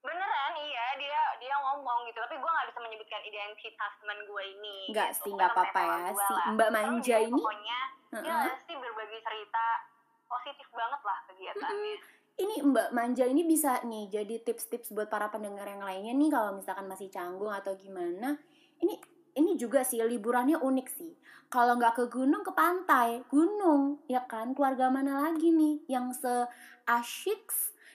[0.00, 4.76] beneran iya dia dia ngomong gitu tapi gue nggak bisa menyebutkan identitas teman gue ini
[4.90, 5.22] Enggak gitu.
[5.22, 5.98] sih nggak apa-apa ya.
[6.10, 6.46] si lah.
[6.58, 7.80] Mbak Manja ini pokoknya
[8.10, 8.54] dia Heeh.
[8.66, 9.64] sih berbagi cerita
[10.26, 11.94] positif banget lah kegiatannya
[12.34, 16.58] ini Mbak Manja ini bisa nih jadi tips-tips buat para pendengar yang lainnya nih kalau
[16.58, 18.34] misalkan masih canggung atau gimana.
[18.82, 18.98] Ini
[19.38, 21.14] ini juga sih liburannya unik sih.
[21.46, 23.22] Kalau nggak ke gunung ke pantai.
[23.30, 24.50] Gunung ya kan?
[24.50, 26.50] Keluarga mana lagi nih yang se
[26.90, 27.54] asyik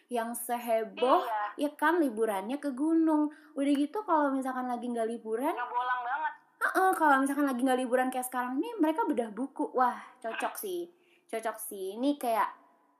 [0.09, 1.21] yang seheboh
[1.55, 1.69] iya.
[1.69, 3.29] ya kan liburannya ke gunung.
[3.53, 6.33] Udah gitu kalau misalkan lagi nggak liburan ngebolang banget.
[6.59, 9.69] Heeh, kalau misalkan lagi nggak liburan kayak sekarang nih mereka bedah buku.
[9.77, 10.89] Wah cocok sih.
[11.29, 11.95] Cocok sih.
[11.95, 12.49] Ini kayak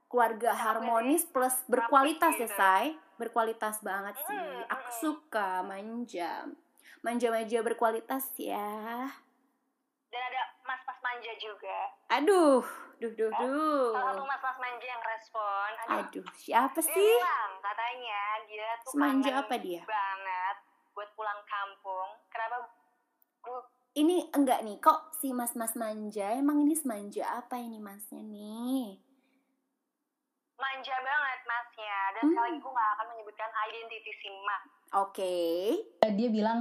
[0.05, 2.57] keluarga Capek harmonis plus berkualitas ya gitu.
[2.57, 2.85] say
[3.17, 4.37] berkualitas banget sih.
[4.37, 6.45] Mm, aku suka manja.
[7.01, 9.09] Manja-manja berkualitas ya.
[10.13, 11.77] Dan ada mas-mas manja juga.
[12.13, 13.91] Aduh duh duh salah duh.
[13.93, 17.13] satu mas-mas manja yang respon aduh, aduh siapa dia sih?
[17.13, 18.21] bilang katanya.
[18.45, 19.81] Dia tuh Semanja apa dia?
[19.83, 20.55] banget
[20.91, 22.09] buat pulang kampung.
[22.27, 22.55] Kenapa
[23.41, 23.55] bu?
[23.91, 28.99] Ini enggak nih kok si mas-mas manja emang ini semanja apa ini masnya nih?
[30.55, 31.97] Manja banget masnya.
[32.11, 32.29] Dan Hmm.
[32.29, 34.63] sekali lagi gue gak akan menyebutkan identitas si mas.
[34.93, 35.35] Oke.
[36.09, 36.59] Dia bilang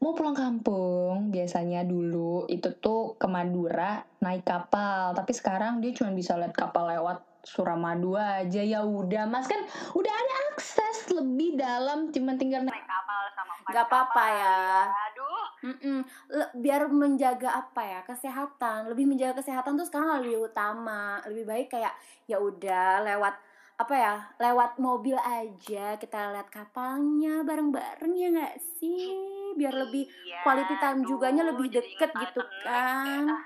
[0.00, 5.16] mau pulang kampung biasanya dulu itu tuh ke Madura naik kapal.
[5.16, 8.58] Tapi sekarang dia cuma bisa lihat kapal lewat Suramadu aja.
[8.58, 9.46] Ya udah mas.
[9.46, 9.62] Kan
[9.94, 14.58] udah ada akses lebih dalam cuma tinggal naik kapal sama Gak apa-apa ya.
[14.90, 15.44] aduh.
[15.66, 15.98] Mm-mm.
[16.30, 18.90] Le- biar menjaga apa ya kesehatan.
[18.90, 21.22] Lebih menjaga kesehatan tuh sekarang lebih utama.
[21.30, 21.94] Lebih baik kayak
[22.26, 23.34] ya udah lewat
[23.76, 29.12] apa ya lewat mobil aja kita lihat kapalnya bareng-bareng ya nggak sih?
[29.52, 33.24] Biar lebih Iya, quality time aduh, juganya lebih deket gitu banget kan?
[33.28, 33.44] Ah,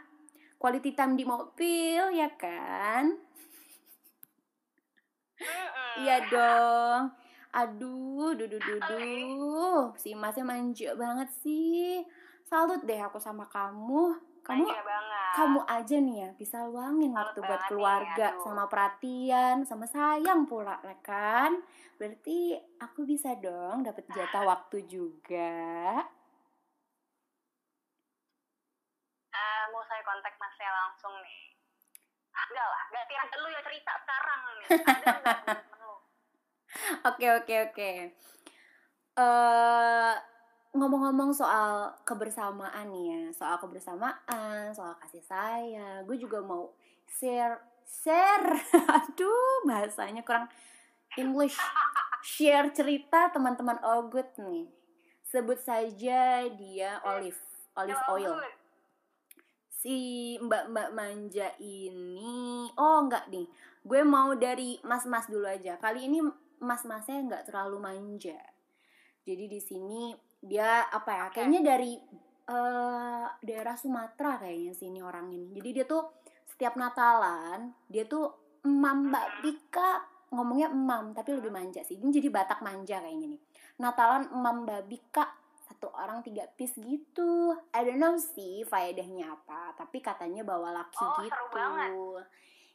[0.63, 3.19] quality time di mobil ya kan?
[5.99, 7.03] Iya dong.
[7.51, 12.07] Aduh duh duh duh duh si masnya manja banget sih.
[12.47, 15.33] Salut deh aku sama kamu kamu banget.
[15.37, 20.49] kamu aja nih ya bisa luangin Salut waktu buat nih, keluarga sama perhatian sama sayang
[20.49, 21.61] pula ya kan?
[22.01, 26.01] Berarti aku bisa dong dapat jatah waktu juga.
[29.31, 31.55] Ah, mau saya kontak masnya langsung nih?
[32.35, 34.69] Ah, enggak lah gantian lu yang cerita sekarang nih.
[34.81, 35.07] Ada
[37.11, 37.91] oke oke oke.
[39.21, 40.15] Eh
[40.71, 46.71] ngomong-ngomong soal kebersamaan nih ya soal kebersamaan soal kasih sayang gue juga mau
[47.11, 48.55] share share
[49.03, 50.47] aduh bahasanya kurang
[51.19, 51.59] English.
[52.23, 54.71] Share cerita teman-teman Ogut nih.
[55.27, 57.39] Sebut saja dia Olive,
[57.75, 58.35] olive oil.
[59.81, 63.49] Si mbak-mbak manja ini, oh enggak nih,
[63.81, 65.81] gue mau dari mas-mas dulu aja.
[65.81, 66.21] Kali ini
[66.61, 68.37] mas-masnya nggak terlalu manja.
[69.25, 71.27] Jadi di sini dia apa ya?
[71.31, 71.93] Kayaknya dari
[72.49, 75.53] eh, daerah Sumatera kayaknya sini orang ini.
[75.53, 76.03] Jadi dia tuh
[76.49, 79.91] setiap Natalan dia tuh emam Mbak Bika
[80.31, 81.99] ngomongnya emam tapi lebih manja sih.
[81.99, 83.43] Ini jadi Batak manja kayaknya nih.
[83.81, 85.25] Natalan emam Mbak Bika
[85.71, 87.55] satu orang tiga piece gitu.
[87.73, 91.45] I don't know sih faedahnya apa, tapi katanya bawa laki Oh, seru gitu.
[91.55, 91.91] banget.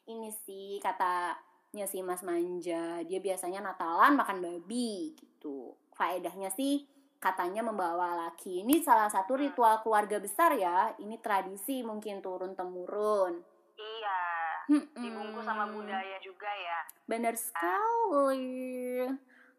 [0.05, 5.75] Ini sih katanya si Mas Manja, dia biasanya Natalan makan babi gitu.
[5.93, 6.87] Faedahnya sih
[7.25, 8.61] katanya membawa laki.
[8.61, 10.93] Ini salah satu ritual keluarga besar ya.
[11.01, 13.33] Ini tradisi mungkin turun temurun.
[13.73, 14.21] Iya.
[14.69, 16.79] Hmm, Dibungkus sama budaya juga ya.
[17.09, 19.09] Bener sekali.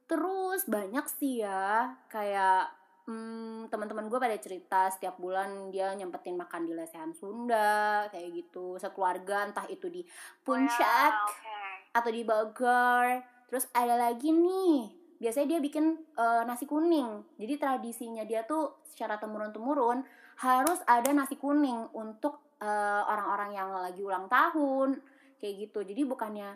[0.06, 2.70] Terus banyak sih ya, kayak
[3.10, 8.78] hmm, teman-teman gue pada cerita setiap bulan dia nyempetin makan di lesehan Sunda, kayak gitu.
[8.78, 10.06] Sekeluarga entah itu di
[10.46, 11.58] Puncak oke.
[11.98, 13.06] atau di Bogor.
[13.50, 17.24] Terus ada lagi nih, biasanya dia bikin eh, nasi kuning.
[17.40, 20.04] Jadi tradisinya dia tuh secara temurun-temurun
[20.40, 25.00] harus ada nasi kuning untuk eh, orang-orang yang lagi ulang tahun,
[25.40, 25.78] kayak gitu.
[25.84, 26.50] Jadi bukannya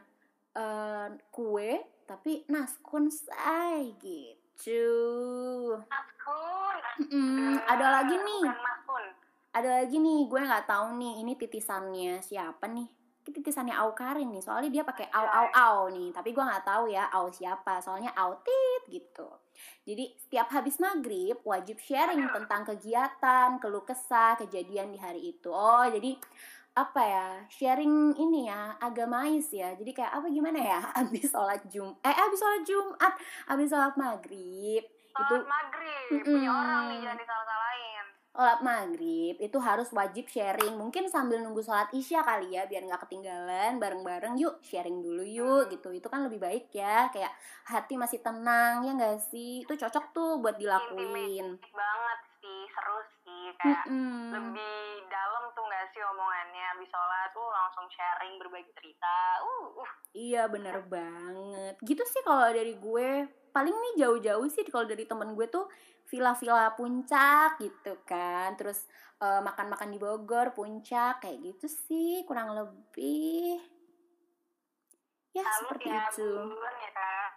[0.56, 4.84] eh, kue, tapi naskun say gitu.
[7.00, 8.44] Mm-mm, ada lagi nih
[9.50, 12.84] ada lagi nih gue nggak tahu nih ini titisannya siapa nih
[13.24, 14.42] titisannya Au Karin nih.
[14.42, 16.10] Soalnya dia pakai au au au nih.
[16.10, 17.78] Tapi gue nggak tahu ya au siapa.
[17.84, 19.28] Soalnya autit gitu.
[19.84, 25.52] Jadi setiap habis maghrib wajib sharing tentang kegiatan keluh kesah kejadian di hari itu.
[25.52, 26.16] Oh jadi
[26.70, 29.76] apa ya sharing ini ya agamais ya.
[29.76, 30.80] Jadi kayak apa gimana ya?
[30.96, 33.14] Habis sholat jum eh habis sholat jumat
[33.50, 36.08] habis sholat maghrib itu Sholat maghrib.
[36.24, 36.60] Punya Mm-mm.
[36.62, 37.99] orang nih jangan disalah-salahin.
[38.30, 43.02] Sholat maghrib itu harus wajib sharing mungkin sambil nunggu sholat isya kali ya biar nggak
[43.04, 47.34] ketinggalan bareng-bareng yuk sharing dulu yuk gitu itu kan lebih baik ya kayak
[47.66, 52.98] hati masih tenang ya nggak sih itu cocok tuh buat dilakuin Baik banget sih, seru
[53.26, 53.44] sih.
[53.60, 54.32] Kayak Mm-mm.
[54.32, 57.49] lebih dalam tuh gak sih omongannya habis sholat tuh
[57.93, 59.43] sharing berbagi cerita.
[59.43, 59.93] Uh, uh.
[60.16, 61.74] iya bener banget.
[61.82, 63.11] Gitu sih kalau dari gue.
[63.51, 65.66] Paling nih jauh-jauh sih kalau dari temen gue tuh
[66.07, 68.55] villa-villa puncak gitu kan.
[68.55, 68.86] Terus
[69.18, 73.59] eh, makan-makan di Bogor puncak kayak gitu sih kurang lebih.
[75.34, 76.30] Ya salut seperti ya itu.
[76.47, 77.30] Bulan ya kak.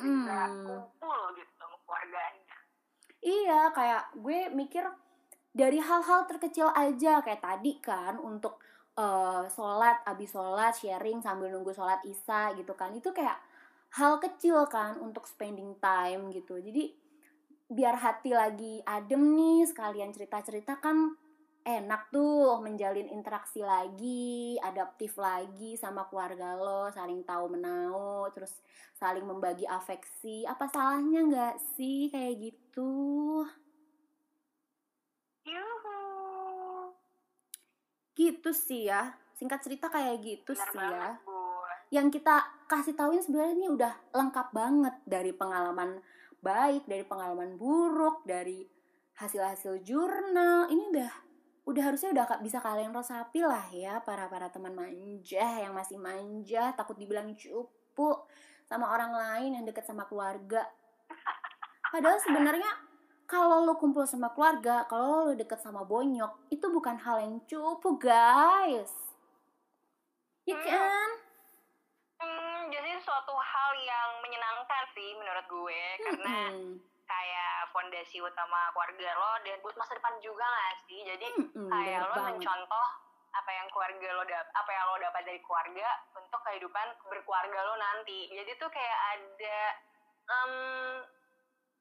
[0.00, 2.56] Kumpul gitu keluarganya.
[3.18, 4.84] Iya, kayak gue mikir
[5.52, 7.20] dari hal-hal terkecil aja.
[7.20, 8.60] Kayak tadi kan untuk
[8.98, 12.90] eh, sholat, abis sholat, sharing sambil nunggu sholat isya gitu kan.
[12.94, 13.38] Itu kayak
[13.94, 16.58] hal kecil kan untuk spending time gitu.
[16.58, 16.92] Jadi
[17.68, 21.14] biar hati lagi adem nih sekalian cerita-cerita kan
[21.68, 28.56] enak tuh menjalin interaksi lagi, adaptif lagi sama keluarga lo, saling tahu menau, terus
[28.96, 30.48] saling membagi afeksi.
[30.48, 33.44] Apa salahnya nggak sih kayak gitu?
[35.48, 35.97] yuhu
[38.18, 39.14] Gitu sih ya.
[39.38, 41.06] Singkat cerita kayak gitu benar sih ya.
[41.22, 41.38] bu
[41.94, 42.34] Yang kita
[42.66, 46.02] kasih tauin sebenarnya ini udah lengkap banget dari pengalaman
[46.42, 48.66] baik, dari pengalaman buruk, dari
[49.22, 50.66] hasil-hasil jurnal.
[50.66, 51.10] Ini udah
[51.68, 56.72] udah harusnya udah bisa kalian resapi lah ya para para teman manja yang masih manja
[56.72, 58.24] takut dibilang cupu
[58.64, 60.64] sama orang lain yang deket sama keluarga
[61.92, 62.87] padahal sebenarnya
[63.28, 67.94] kalau lo kumpul sama keluarga kalau lo deket sama bonyok itu bukan hal yang cupu
[67.96, 68.88] guys
[70.42, 70.64] ya Hmm.
[70.64, 71.10] kan
[72.18, 76.80] hmm, jadi suatu hal yang menyenangkan sih menurut gue karena Mm-mm.
[77.04, 82.00] kayak fondasi utama keluarga lo dan buat masa depan juga gak sih jadi Mm-mm, kayak
[82.00, 82.24] lo banget.
[82.32, 82.88] mencontoh
[83.28, 87.74] apa yang keluarga lo dap apa yang lo dapat dari keluarga untuk kehidupan berkeluarga lo
[87.76, 89.60] nanti jadi tuh kayak ada
[90.26, 90.52] em,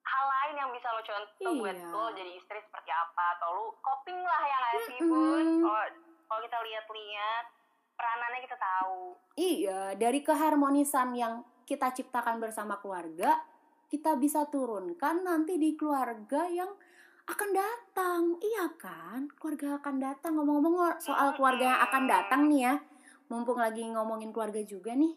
[0.08, 1.90] hal lain yang bisa lo contoh buat Iya.
[1.90, 5.84] lo jadi istri seperti apa atau lo coping lah yang nggak sih bun kalau
[6.26, 7.46] kalau kita lihat-lihat
[7.94, 9.00] peranannya kita tahu
[9.38, 13.38] Iya, dari keharmonisan yang kita ciptakan bersama keluarga,
[13.86, 16.74] kita bisa turunkan nanti di keluarga yang
[17.28, 18.22] akan datang.
[18.40, 19.30] Iya kan?
[19.38, 20.32] Keluarga akan datang.
[20.34, 22.76] Ngomong-ngomong soal keluarga yang akan datang nih ya.
[23.30, 25.14] Mumpung lagi ngomongin keluarga juga nih.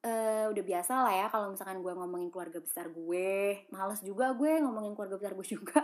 [0.00, 3.60] Eh udah biasa lah ya kalau misalkan gue ngomongin keluarga besar gue.
[3.68, 5.80] Males juga gue ngomongin keluarga besar gue juga.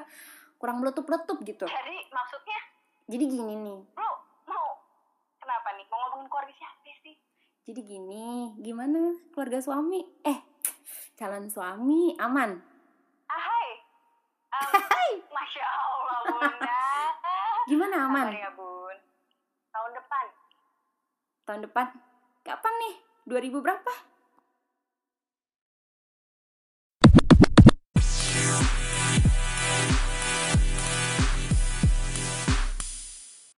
[0.57, 1.65] Kurang meletup-letup gitu.
[1.65, 2.61] jadi maksudnya
[3.07, 3.79] Jadi gini nih.
[3.93, 4.09] lo
[4.45, 4.67] mau
[5.37, 7.15] kenapa nih mau ngomongin keluarga siapa sih
[7.63, 8.27] Jadi gini,
[8.59, 8.99] gimana
[9.31, 10.01] keluarga suami?
[10.23, 10.39] Eh,
[11.15, 12.57] calon suami aman
[13.27, 13.69] Ahai.
[14.49, 16.81] Um, Masya Allah, Bunda.
[17.67, 18.97] gimana aman Sabar ya, Bun.
[19.69, 20.27] Tahun depan.
[21.45, 21.87] tahun depan
[22.43, 22.95] kapan nih
[23.27, 23.93] 2000 berapa